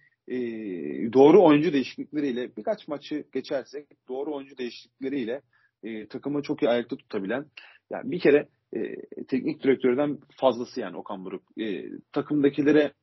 doğru 1.13 1.43
oyuncu 1.43 1.73
değişiklikleriyle 1.73 2.55
birkaç 2.57 2.87
maçı 2.87 3.23
geçersek 3.33 3.87
doğru 4.07 4.35
oyuncu 4.35 4.57
değişiklikleriyle 4.57 5.41
takımı 6.09 6.41
çok 6.41 6.63
iyi 6.63 6.69
ayakta 6.69 6.95
tutabilen 6.95 7.45
yani 7.89 8.11
bir 8.11 8.19
kere 8.19 8.47
e, 8.73 8.95
teknik 9.27 9.63
direktörden 9.63 10.17
fazlası 10.37 10.79
yani 10.79 10.97
Okan 10.97 11.25
Buruk. 11.25 11.43
E, 11.59 11.85
takımdakilere 12.11 12.93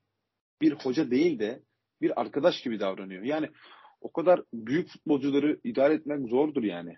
bir 0.60 0.72
hoca 0.72 1.10
değil 1.10 1.38
de 1.38 1.62
bir 2.00 2.20
arkadaş 2.20 2.62
gibi 2.62 2.80
davranıyor. 2.80 3.22
Yani 3.22 3.48
o 4.00 4.12
kadar 4.12 4.42
büyük 4.54 4.88
futbolcuları 4.88 5.60
idare 5.64 5.94
etmek 5.94 6.28
zordur 6.28 6.62
yani. 6.62 6.96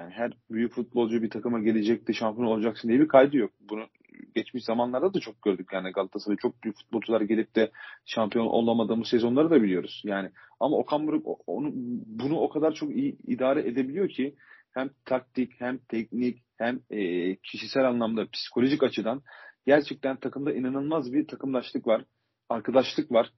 Yani 0.00 0.10
her 0.10 0.32
büyük 0.50 0.72
futbolcu 0.72 1.22
bir 1.22 1.30
takıma 1.30 1.60
gelecekti, 1.60 2.14
şampiyon 2.14 2.48
olacaksın 2.48 2.88
diye 2.88 3.00
bir 3.00 3.08
kaydı 3.08 3.36
yok. 3.36 3.50
Bunu 3.60 3.86
geçmiş 4.34 4.64
zamanlarda 4.64 5.14
da 5.14 5.20
çok 5.20 5.42
gördük. 5.42 5.68
Yani 5.72 5.92
Galatasaray 5.92 6.36
çok 6.36 6.64
büyük 6.64 6.76
futbolcular 6.76 7.20
gelip 7.20 7.56
de 7.56 7.70
şampiyon 8.06 8.46
olamadığımız 8.46 9.08
sezonları 9.08 9.50
da 9.50 9.62
biliyoruz. 9.62 10.02
Yani 10.04 10.30
ama 10.60 10.76
Okan 10.76 11.06
Buruk 11.06 11.26
onu, 11.46 11.72
bunu 12.06 12.38
o 12.38 12.48
kadar 12.48 12.72
çok 12.72 12.90
iyi 12.90 13.16
idare 13.26 13.68
edebiliyor 13.68 14.08
ki 14.08 14.34
hem 14.70 14.90
taktik 15.04 15.60
hem 15.60 15.78
teknik 15.78 16.42
hem 16.56 16.80
e, 16.90 17.36
kişisel 17.36 17.88
anlamda 17.88 18.26
psikolojik 18.32 18.82
açıdan 18.82 19.22
gerçekten 19.66 20.16
takımda 20.16 20.52
inanılmaz 20.52 21.12
bir 21.12 21.26
takımdaşlık 21.26 21.86
var. 21.86 22.04
Arkadaşlık 22.48 23.12
var. 23.12 23.32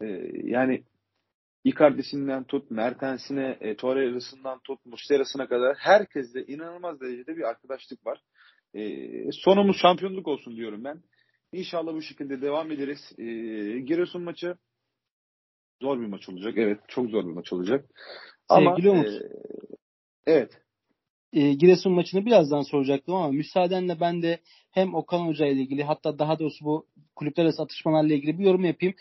E, 0.00 0.06
yani 0.44 0.82
Icardi'sinden 1.64 2.44
tut, 2.44 2.70
Mertens'ine, 2.70 3.58
e, 3.60 3.76
Torreira'sından 3.76 4.58
tut, 4.58 4.86
Muslera'sına 4.86 5.48
kadar 5.48 5.76
herkesle 5.76 6.46
inanılmaz 6.46 7.00
derecede 7.00 7.36
bir 7.36 7.42
arkadaşlık 7.42 8.06
var. 8.06 8.20
E, 8.74 8.82
sonumuz 9.32 9.76
şampiyonluk 9.76 10.28
olsun 10.28 10.56
diyorum 10.56 10.84
ben. 10.84 11.02
İnşallah 11.52 11.94
bu 11.94 12.02
şekilde 12.02 12.42
devam 12.42 12.70
ederiz. 12.70 13.12
E, 13.18 13.24
Giresun 13.80 14.22
maçı 14.22 14.56
zor 15.82 16.00
bir 16.00 16.06
maç 16.06 16.28
olacak. 16.28 16.54
Evet, 16.56 16.80
çok 16.88 17.10
zor 17.10 17.24
bir 17.26 17.32
maç 17.32 17.52
olacak. 17.52 17.90
Sevgili 18.50 18.90
Ama, 18.90 19.00
Umut. 19.00 19.06
E, 19.06 19.22
evet 20.26 20.64
e, 21.34 21.54
Giresun 21.54 21.92
maçını 21.92 22.26
birazdan 22.26 22.62
soracaktım 22.62 23.14
ama 23.14 23.28
müsaadenle 23.28 24.00
ben 24.00 24.22
de 24.22 24.38
hem 24.70 24.94
Okan 24.94 25.26
Hoca 25.26 25.46
ile 25.46 25.60
ilgili 25.60 25.84
hatta 25.84 26.18
daha 26.18 26.38
doğrusu 26.38 26.64
bu 26.64 26.86
kulüpler 27.16 27.44
arası 27.44 27.62
atışmalarla 27.62 28.14
ilgili 28.14 28.38
bir 28.38 28.44
yorum 28.44 28.64
yapayım. 28.64 28.94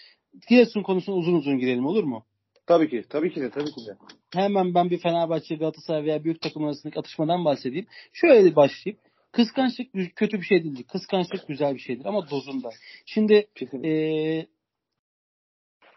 Giresun 0.50 0.84
konusuna 0.84 1.16
uzun 1.16 1.34
uzun 1.34 1.60
girelim 1.60 1.86
olur 1.86 2.04
mu? 2.04 2.26
Tabii 2.66 2.90
ki. 2.90 3.06
Tabii 3.10 3.34
ki 3.34 3.42
de. 3.42 3.50
Tabii 3.50 3.72
ki 3.72 3.86
de. 3.88 3.98
Hemen 4.34 4.74
ben 4.76 4.90
bir 4.90 4.98
Fenerbahçe, 4.98 5.56
Galatasaray 5.56 6.04
veya 6.04 6.24
büyük 6.24 6.42
takım 6.42 6.64
arasındaki 6.64 7.00
atışmadan 7.00 7.46
bahsedeyim. 7.46 7.88
Şöyle 8.14 8.56
başlayayım. 8.56 9.02
Kıskançlık 9.32 10.16
kötü 10.16 10.38
bir 10.38 10.46
şey 10.46 10.64
değildir. 10.64 10.84
Kıskançlık 10.84 11.48
güzel 11.48 11.76
bir 11.76 11.80
şeydir 11.80 12.06
ama 12.06 12.30
dozunda. 12.30 12.70
Şimdi 13.06 13.48
e, 13.84 13.92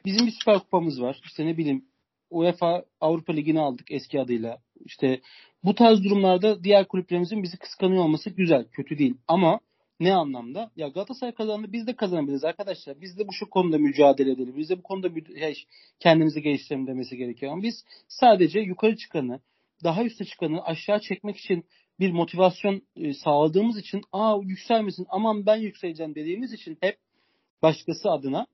bizim 0.05 0.26
bir 0.26 0.33
süper 0.33 0.59
kupamız 0.59 1.02
var. 1.02 1.20
İşte 1.24 1.46
ne 1.46 1.57
bileyim 1.57 1.85
UEFA 2.31 2.85
Avrupa 3.00 3.33
Ligi'ni 3.33 3.61
aldık 3.61 3.90
eski 3.90 4.20
adıyla. 4.20 4.59
İşte 4.85 5.20
bu 5.64 5.74
tarz 5.74 6.05
durumlarda 6.05 6.64
diğer 6.64 6.88
kulüplerimizin 6.88 7.42
bizi 7.42 7.57
kıskanıyor 7.59 8.05
olması 8.05 8.31
güzel, 8.31 8.64
kötü 8.72 8.98
değil. 8.98 9.14
Ama 9.29 9.61
ne 10.00 10.14
anlamda? 10.14 10.70
Ya 10.76 10.88
Galatasaray 10.88 11.35
kazandı 11.35 11.72
biz 11.72 11.87
de 11.87 11.96
kazanabiliriz 11.96 12.44
arkadaşlar. 12.44 13.00
Biz 13.00 13.18
de 13.18 13.28
bu 13.28 13.32
şu 13.32 13.50
konuda 13.50 13.78
mücadele 13.78 14.30
edelim. 14.30 14.54
Biz 14.56 14.70
de 14.70 14.78
bu 14.78 14.82
konuda 14.82 15.09
kendimizi 16.00 16.42
geliştirelim 16.42 16.87
demesi 16.87 17.16
gerekiyor. 17.16 17.52
Ama 17.52 17.62
biz 17.62 17.85
sadece 18.09 18.61
yukarı 18.61 18.96
çıkanı, 18.96 19.40
daha 19.85 20.04
üste 20.04 20.24
çıkanı 20.24 20.64
aşağı 20.64 21.00
çekmek 21.00 21.37
için 21.37 21.64
bir 22.00 22.12
motivasyon 22.12 22.82
e, 22.96 23.14
sağladığımız 23.14 23.78
için 23.78 24.00
aa 24.12 24.37
yükselmesin 24.42 25.06
aman 25.09 25.46
ben 25.46 25.56
yükseleceğim 25.56 26.14
dediğimiz 26.14 26.52
için 26.52 26.78
hep 26.80 26.98
başkası 27.62 28.11
adına 28.11 28.46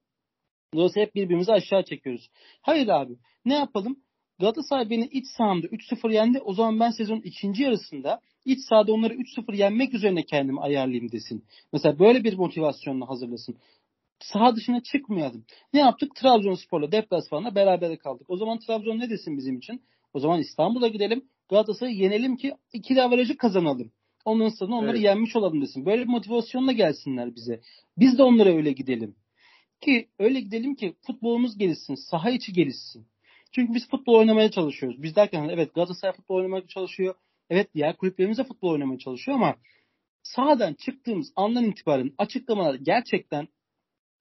Dolayısıyla 0.74 1.06
hep 1.06 1.14
birbirimizi 1.14 1.52
aşağı 1.52 1.84
çekiyoruz. 1.84 2.28
Hayır 2.62 2.88
abi 2.88 3.18
ne 3.44 3.54
yapalım? 3.54 3.96
Galatasaray 4.38 4.90
beni 4.90 5.06
iç 5.06 5.26
sahamda 5.36 5.66
3-0 5.66 6.12
yendi. 6.12 6.40
O 6.40 6.54
zaman 6.54 6.80
ben 6.80 6.90
sezonun 6.90 7.20
ikinci 7.20 7.62
yarısında 7.62 8.20
iç 8.44 8.60
sahada 8.68 8.92
onları 8.92 9.14
3-0 9.14 9.56
yenmek 9.56 9.94
üzerine 9.94 10.22
kendimi 10.22 10.60
ayarlayayım 10.60 11.12
desin. 11.12 11.44
Mesela 11.72 11.98
böyle 11.98 12.24
bir 12.24 12.38
motivasyonla 12.38 13.08
hazırlasın. 13.08 13.56
Saha 14.20 14.56
dışına 14.56 14.82
çıkmayalım. 14.82 15.44
Ne 15.72 15.80
yaptık? 15.80 16.16
Trabzonspor'la 16.16 16.92
deplasmanla 16.92 17.54
beraber 17.54 17.98
kaldık. 17.98 18.30
O 18.30 18.36
zaman 18.36 18.58
Trabzon 18.58 18.98
ne 18.98 19.10
desin 19.10 19.38
bizim 19.38 19.58
için? 19.58 19.82
O 20.14 20.20
zaman 20.20 20.40
İstanbul'a 20.40 20.88
gidelim. 20.88 21.24
Galatasaray'ı 21.48 21.96
yenelim 21.96 22.36
ki 22.36 22.54
ikili 22.72 23.02
averajı 23.02 23.36
kazanalım. 23.36 23.92
Ondan 24.24 24.48
sonra 24.48 24.74
onları 24.74 24.96
evet. 24.96 25.04
yenmiş 25.04 25.36
olalım 25.36 25.62
desin. 25.62 25.86
Böyle 25.86 26.02
bir 26.02 26.08
motivasyonla 26.08 26.72
gelsinler 26.72 27.34
bize. 27.34 27.60
Biz 27.98 28.18
de 28.18 28.22
onlara 28.22 28.48
öyle 28.48 28.72
gidelim. 28.72 29.14
Ki 29.80 30.08
öyle 30.18 30.40
gidelim 30.40 30.74
ki 30.74 30.94
futbolumuz 31.06 31.58
gelişsin, 31.58 31.94
saha 31.94 32.30
içi 32.30 32.52
gelişsin. 32.52 33.06
Çünkü 33.52 33.74
biz 33.74 33.88
futbol 33.88 34.14
oynamaya 34.14 34.50
çalışıyoruz. 34.50 35.02
Biz 35.02 35.16
derken 35.16 35.48
evet 35.48 35.74
Galatasaray 35.74 36.16
futbol 36.16 36.34
oynamaya 36.36 36.66
çalışıyor. 36.66 37.14
Evet 37.52 37.74
diğer 37.74 37.96
kulüplerimiz 37.96 38.38
de 38.38 38.44
futbol 38.44 38.72
oynamaya 38.72 38.98
çalışıyor 38.98 39.36
ama 39.36 39.56
sahadan 40.22 40.74
çıktığımız 40.74 41.32
andan 41.36 41.64
itibaren 41.64 42.12
açıklamalar 42.18 42.74
gerçekten 42.74 43.48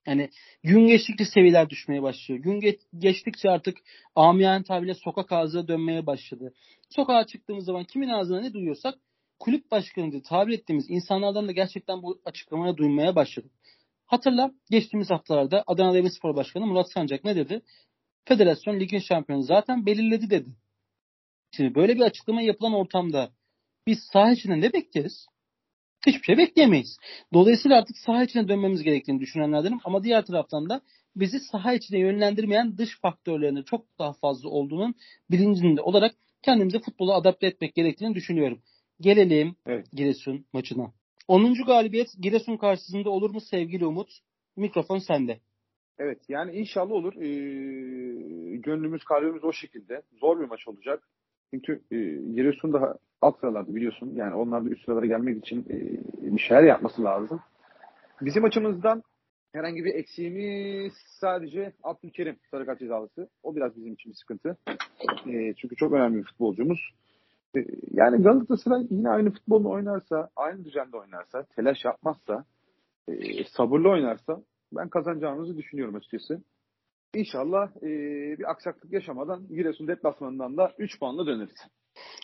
yani 0.08 0.30
gün 0.64 0.88
geçtikçe 0.88 1.26
seviyeler 1.26 1.70
düşmeye 1.70 2.02
başlıyor. 2.02 2.42
Gün 2.42 2.60
geç, 2.60 2.80
geçtikçe 2.98 3.50
artık 3.50 3.78
amiyane 4.16 4.64
tabirle 4.64 4.94
sokak 4.94 5.32
ağzına 5.32 5.68
dönmeye 5.68 6.06
başladı. 6.06 6.54
Sokağa 6.90 7.28
çıktığımız 7.28 7.66
zaman 7.66 7.84
kimin 7.84 8.10
ağzına 8.10 8.42
ne 8.42 8.54
duyuyorsak 8.54 8.96
kulüp 9.40 9.72
başkanı 9.72 10.12
diye 10.12 10.22
tabir 10.22 10.54
ettiğimiz 10.54 10.90
insanlardan 10.90 11.48
da 11.48 11.52
gerçekten 11.52 12.04
bu 12.04 12.22
açıklamaya 12.26 12.78
duymaya 12.78 13.16
başladık. 13.16 13.52
Hatırla 14.06 14.52
geçtiğimiz 14.70 15.10
haftalarda 15.10 15.64
Adana 15.68 15.94
Demirspor 15.94 16.36
Başkanı 16.36 16.66
Murat 16.66 16.92
Sancak 16.92 17.24
ne 17.24 17.36
dedi? 17.36 17.62
Federasyon 18.26 18.80
ligin 18.80 19.00
şampiyonu 19.00 19.44
zaten 19.44 19.86
belirledi 19.86 20.30
dedi. 20.30 20.50
Şimdi 21.52 21.76
böyle 21.76 21.96
bir 21.96 22.02
açıklama 22.02 22.42
yapılan 22.42 22.74
ortamda 22.74 23.32
biz 23.88 24.00
saha 24.14 24.32
içinde 24.32 24.62
ne 24.62 24.74
bekleriz? 24.74 25.26
Hiçbir 26.08 26.24
şey 26.24 26.38
bekleyemeyiz. 26.38 26.98
Dolayısıyla 27.34 27.78
artık 27.78 27.98
saha 27.98 28.24
içine 28.24 28.48
dönmemiz 28.48 28.84
gerektiğini 28.84 29.20
düşünenlerdenim. 29.20 29.80
Ama 29.84 30.04
diğer 30.04 30.26
taraftan 30.26 30.70
da 30.70 30.82
bizi 31.16 31.40
saha 31.40 31.74
içine 31.74 32.00
yönlendirmeyen 32.00 32.78
dış 32.78 33.00
faktörlerinin 33.02 33.64
çok 33.64 34.00
daha 34.00 34.14
fazla 34.14 34.50
olduğunun 34.50 34.96
bilincinde 35.32 35.82
olarak 35.82 36.16
kendimizi 36.42 36.80
futbola 36.80 37.16
adapte 37.16 37.48
etmek 37.48 37.76
gerektiğini 37.76 38.16
düşünüyorum. 38.16 38.62
Gelelim 39.02 39.56
evet. 39.66 39.88
Giresun 39.94 40.46
maçına. 40.54 40.94
10. 41.28 41.54
galibiyet 41.66 42.08
Giresun 42.20 42.58
karşısında 42.58 43.10
olur 43.10 43.30
mu 43.30 43.42
sevgili 43.42 43.86
Umut? 43.86 44.10
Mikrofon 44.56 44.98
sende. 44.98 45.40
Evet 46.00 46.20
yani 46.30 46.56
inşallah 46.56 46.92
olur. 46.92 47.14
Ee, 47.16 48.58
gönlümüz 48.58 49.04
kalbimiz 49.04 49.44
o 49.44 49.54
şekilde. 49.54 50.02
Zor 50.20 50.40
bir 50.40 50.46
maç 50.46 50.68
olacak. 50.68 51.10
Çünkü 51.52 51.82
e, 51.92 51.98
Giresun 52.36 52.74
daha 52.74 52.96
alt 53.22 53.40
sıralarda 53.40 53.76
biliyorsun. 53.76 54.12
Yani 54.16 54.36
onlar 54.36 54.66
da 54.66 54.70
üst 54.70 54.86
sıralara 54.86 55.06
gelmek 55.06 55.38
için 55.38 55.66
e, 55.70 55.76
bir 56.36 56.42
şeyler 56.42 56.64
yapması 56.64 57.04
lazım. 57.04 57.40
Bizim 58.22 58.44
açımızdan 58.44 59.04
herhangi 59.54 59.86
bir 59.86 59.96
eksiğimiz 59.96 60.94
sadece 61.20 61.74
Abdülkerim 61.84 62.36
sarı 62.52 62.66
kart 62.66 62.80
cezalısı. 62.80 63.30
O 63.44 63.56
biraz 63.56 63.76
bizim 63.76 63.94
için 63.94 64.12
bir 64.12 64.18
sıkıntı. 64.18 64.58
E, 65.28 65.54
çünkü 65.54 65.76
çok 65.76 65.94
önemli 65.94 66.18
bir 66.18 66.24
futbolcumuz. 66.24 66.80
E, 67.58 67.66
yani 67.92 68.24
Galatasaray 68.24 68.88
yine 68.90 69.10
aynı 69.10 69.32
futbolunu 69.32 69.70
oynarsa, 69.70 70.30
aynı 70.36 70.66
düzende 70.66 70.98
oynarsa, 70.98 71.44
telaş 71.44 71.86
yapmazsa, 71.86 72.46
e, 73.08 73.44
sabırlı 73.44 73.90
oynarsa 73.90 74.42
ben 74.74 74.90
kazanacağımızı 74.90 75.58
düşünüyorum 75.58 75.96
açıkçası. 75.96 76.42
İnşallah 77.16 77.70
e, 77.78 77.90
bir 78.40 78.52
aksaklık 78.52 78.94
yaşamadan 78.94 79.48
Giresun 79.48 79.88
deplasmanından 79.88 80.58
da 80.58 80.74
3 80.78 81.00
puanla 81.00 81.28
döneriz. 81.28 81.56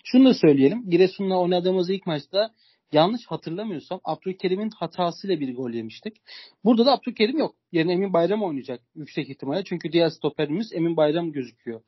Şunu 0.04 0.30
da 0.30 0.34
söyleyelim. 0.34 0.90
Giresun'la 0.90 1.40
oynadığımız 1.40 1.90
ilk 1.90 2.08
maçta 2.08 2.52
yanlış 2.92 3.26
hatırlamıyorsam 3.26 4.00
Abdülkerim'in 4.04 4.70
hatasıyla 4.70 5.40
bir 5.40 5.56
gol 5.56 5.72
yemiştik. 5.72 6.18
Burada 6.66 6.86
da 6.86 6.94
Abdülkerim 6.94 7.38
yok. 7.38 7.56
Yerine 7.72 7.94
Emin 7.94 8.14
Bayram 8.14 8.44
oynayacak 8.44 8.82
yüksek 8.96 9.30
ihtimalle. 9.30 9.64
Çünkü 9.64 9.92
diğer 9.92 10.10
stoperimiz 10.10 10.74
Emin 10.74 10.98
Bayram 10.98 11.32
gözüküyor. 11.32 11.82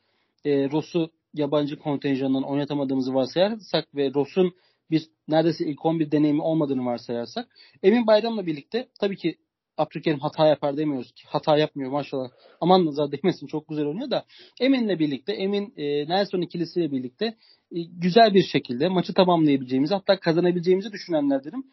E, 0.45 0.71
Ross'u 0.71 1.11
yabancı 1.33 1.79
kontenjanından 1.79 2.43
oynatamadığımızı 2.43 3.13
varsayarsak 3.13 3.95
ve 3.95 4.13
Ross'un 4.13 4.53
bir 4.91 5.09
neredeyse 5.27 5.65
ilk 5.65 5.85
11 5.85 6.11
deneyimi 6.11 6.41
olmadığını 6.41 6.85
varsayarsak 6.85 7.47
Emin 7.83 8.07
Bayram'la 8.07 8.45
birlikte 8.45 8.87
tabii 8.99 9.17
ki 9.17 9.35
Abdülkerim 9.79 10.19
hata 10.19 10.47
yapar 10.47 10.77
demiyoruz 10.77 11.11
ki. 11.11 11.23
Hata 11.27 11.57
yapmıyor 11.57 11.91
maşallah. 11.91 12.29
Aman 12.61 12.85
nazar 12.85 13.11
değmesin 13.11 13.47
çok 13.47 13.67
güzel 13.67 13.85
oynuyor 13.85 14.11
da 14.11 14.25
Emin'le 14.61 14.99
birlikte 14.99 15.33
Emin 15.33 15.73
e, 15.77 16.09
Nelson 16.09 16.41
ikilisiyle 16.41 16.91
birlikte 16.91 17.25
e, 17.71 17.81
güzel 17.81 18.33
bir 18.33 18.43
şekilde 18.43 18.89
maçı 18.89 19.13
tamamlayabileceğimizi 19.13 19.93
hatta 19.93 20.19
kazanabileceğimizi 20.19 20.91
düşünenlerdenim. 20.91 21.63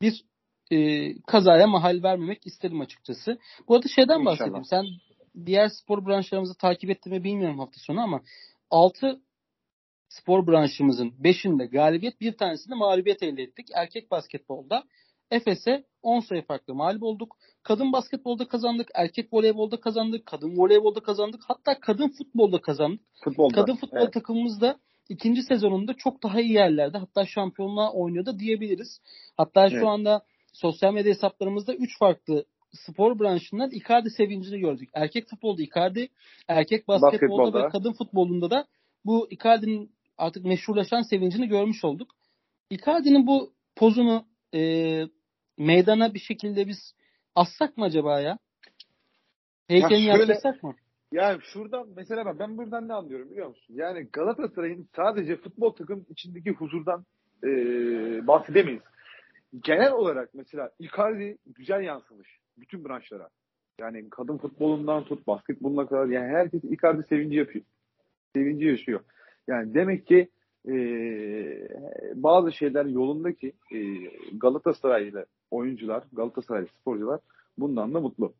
Bir 0.00 0.24
e, 0.70 1.08
kazaya 1.26 1.66
mahal 1.66 2.02
vermemek 2.02 2.46
isterim 2.46 2.80
açıkçası. 2.80 3.38
Bu 3.68 3.74
arada 3.74 3.88
şeyden 3.88 4.20
İnşallah. 4.20 4.26
bahsedeyim. 4.26 4.64
Sen 4.64 4.84
diğer 5.46 5.68
spor 5.68 6.06
branşlarımızı 6.06 6.54
takip 6.54 6.90
ettin 6.90 7.12
mi 7.12 7.24
bilmiyorum 7.24 7.58
hafta 7.58 7.80
sonu 7.80 8.00
ama 8.00 8.22
6 8.70 9.20
spor 10.08 10.46
branşımızın 10.46 11.08
5'inde 11.22 11.66
galibiyet 11.66 12.20
bir 12.20 12.32
tanesinde 12.36 12.74
mağlubiyet 12.74 13.22
elde 13.22 13.42
ettik. 13.42 13.66
Erkek 13.74 14.10
basketbolda 14.10 14.84
Efes'e 15.30 15.84
10 16.02 16.20
sayı 16.20 16.42
farklı 16.46 16.74
mağlup 16.74 17.02
olduk. 17.02 17.36
Kadın 17.62 17.92
basketbolda 17.92 18.48
kazandık, 18.48 18.88
erkek 18.94 19.32
voleybolda 19.32 19.80
kazandık, 19.80 20.26
kadın 20.26 20.56
voleybolda 20.56 21.00
kazandık. 21.00 21.40
Hatta 21.48 21.80
kadın 21.80 22.08
futbolda 22.08 22.60
kazandık. 22.60 23.00
Futbolda. 23.24 23.54
Kadın 23.54 23.76
futbol 23.76 23.98
Evet. 23.98 24.12
takımımız 24.12 24.60
da 24.60 24.78
ikinci 25.08 25.42
sezonunda 25.42 25.94
çok 25.94 26.22
daha 26.22 26.40
iyi 26.40 26.52
yerlerde. 26.52 26.98
Hatta 26.98 27.26
şampiyonluğa 27.26 27.92
oynuyor 27.92 28.26
da 28.26 28.38
diyebiliriz. 28.38 29.00
Hatta 29.36 29.68
şu 29.70 29.76
Evet. 29.76 29.86
anda 29.86 30.22
sosyal 30.52 30.92
medya 30.94 31.10
hesaplarımızda 31.14 31.74
3 31.74 31.98
farklı 31.98 32.44
spor 32.72 33.18
branşından 33.18 33.70
Icardi 33.70 34.10
sevincini 34.10 34.58
gördük. 34.60 34.88
Erkek 34.94 35.28
futbolda 35.28 35.62
Icardi, 35.62 36.08
erkek 36.48 36.88
basketbolda, 36.88 37.12
Basketbolda. 37.12 37.64
ve 37.64 37.68
kadın 37.68 37.92
futbolunda 37.92 38.50
da 38.50 38.66
bu 39.04 39.28
Icardi'nin 39.30 39.90
artık 40.18 40.44
meşhurlaşan 40.44 41.02
sevincini 41.02 41.48
görmüş 41.48 41.84
olduk. 41.84 42.10
Icardi'nin 42.70 43.26
bu 43.26 43.52
pozunu 43.76 44.24
e, 44.54 44.60
meydana 45.58 46.14
bir 46.14 46.18
şekilde 46.18 46.66
biz 46.66 46.94
assak 47.34 47.76
mı 47.76 47.84
acaba 47.84 48.20
ya? 48.20 48.38
Heykelini 49.68 50.04
Ya 50.06 50.16
şöyle- 50.16 50.32
yaptırsak 50.32 50.62
mı? 50.62 50.74
Yani 51.12 51.38
şuradan 51.42 51.88
mesela 51.96 52.24
bak 52.24 52.38
ben 52.38 52.56
buradan 52.56 52.88
ne 52.88 52.92
anlıyorum 52.92 53.30
biliyor 53.30 53.48
musun? 53.48 53.74
Yani 53.74 54.08
Galatasaray'ın 54.12 54.88
sadece 54.96 55.36
futbol 55.36 55.70
takım 55.72 56.06
içindeki 56.08 56.50
huzurdan 56.50 57.04
e, 57.44 57.48
bahsedemeyiz. 58.26 58.82
Genel 59.64 59.92
olarak 59.92 60.34
mesela 60.34 60.70
Icardi 60.78 61.38
güzel 61.46 61.80
yansımış 61.82 62.28
bütün 62.58 62.84
branşlara. 62.84 63.28
Yani 63.80 64.10
kadın 64.10 64.38
futbolundan 64.38 65.04
tut 65.04 65.26
basketboluna 65.26 65.86
kadar 65.86 66.06
yani 66.06 66.26
herkes 66.28 66.64
Icardi 66.64 67.02
sevinci 67.08 67.36
yapıyor. 67.36 67.64
Sevinci 68.34 68.64
yaşıyor. 68.66 69.00
Yani 69.48 69.74
demek 69.74 70.06
ki 70.06 70.28
e, 70.68 70.74
bazı 72.14 72.52
şeyler 72.52 72.86
yolunda 72.86 73.32
ki 73.32 73.52
e, 73.74 73.78
Galatasaraylı 74.38 75.26
oyuncular, 75.54 76.02
Galatasaray 76.12 76.66
sporcular 76.80 77.20
bundan 77.58 77.94
da 77.94 78.00
mutlu. 78.00 78.32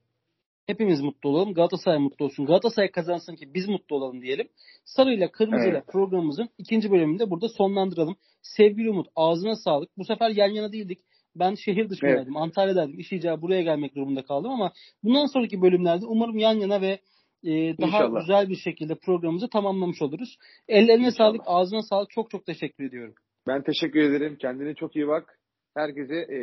Hepimiz 0.67 1.01
mutlu 1.01 1.29
olalım. 1.31 1.55
Galatasaray 1.55 1.99
mutlu 1.99 2.25
olsun. 2.25 2.47
Galatasaray 2.47 2.91
kazansın 2.91 3.37
ki 3.37 3.55
biz 3.55 3.69
mutlu 3.69 3.97
olalım 3.97 4.23
diyelim. 4.23 4.49
Sarıyla 4.85 5.31
kırmızıyla 5.31 5.79
Evet. 5.79 5.87
programımızın 5.89 6.49
ikinci 6.59 6.91
bölümünde 6.91 7.31
burada 7.31 7.49
sonlandıralım. 7.49 8.17
Sevgili 8.43 8.91
Umut 8.91 9.07
ağzına 9.17 9.57
sağlık. 9.57 9.99
Bu 9.99 10.05
sefer 10.05 10.31
yan 10.31 10.49
yana 10.49 10.73
değildik. 10.73 10.99
Ben 11.37 11.55
şehir 11.55 11.91
dışındaydım. 11.91 12.37
Antalya'daydım. 12.37 12.99
İş 12.99 13.13
icabı 13.13 13.43
buraya 13.43 13.63
gelmek 13.63 13.95
durumunda 13.95 14.23
kaldım 14.25 14.51
ama 14.51 14.73
bundan 15.03 15.27
sonraki 15.27 15.63
bölümlerde 15.63 16.07
umarım 16.07 16.39
yan 16.39 16.55
yana 16.55 16.81
ve 16.81 16.99
e, 17.45 17.79
daha 17.79 17.87
İnşallah. 17.87 18.21
güzel 18.21 18.49
bir 18.49 18.57
şekilde 18.57 18.95
programımızı 18.95 19.49
tamamlamış 19.49 20.03
oluruz. 20.03 20.37
Ellerine 20.69 21.07
İnşallah. 21.07 21.29
sağlık, 21.29 21.41
ağzına 21.47 21.83
sağlık. 21.83 22.11
Çok 22.11 22.31
çok 22.31 22.47
teşekkür 22.47 22.85
ediyorum. 22.85 23.15
Ben 23.47 23.63
teşekkür 23.63 24.01
ederim. 24.01 24.37
Kendine 24.41 24.75
çok 24.75 24.97
iyi 24.97 25.09
bak. 25.09 25.39
Herkese 25.75 26.15
e, 26.15 26.39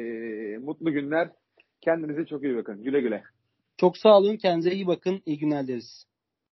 mutlu 0.58 0.92
günler. 0.92 1.30
Kendinize 1.82 2.26
çok 2.26 2.44
iyi 2.44 2.56
bakın. 2.56 2.84
Güle 2.84 3.02
güle. 3.02 3.24
Çok 3.78 3.98
sağ 3.98 4.18
olun. 4.18 4.38
Kendinize 4.38 4.72
iyi 4.72 4.88
bakın. 4.88 5.22
İyi 5.26 5.40
günler 5.40 5.68
dileriz. 5.68 6.06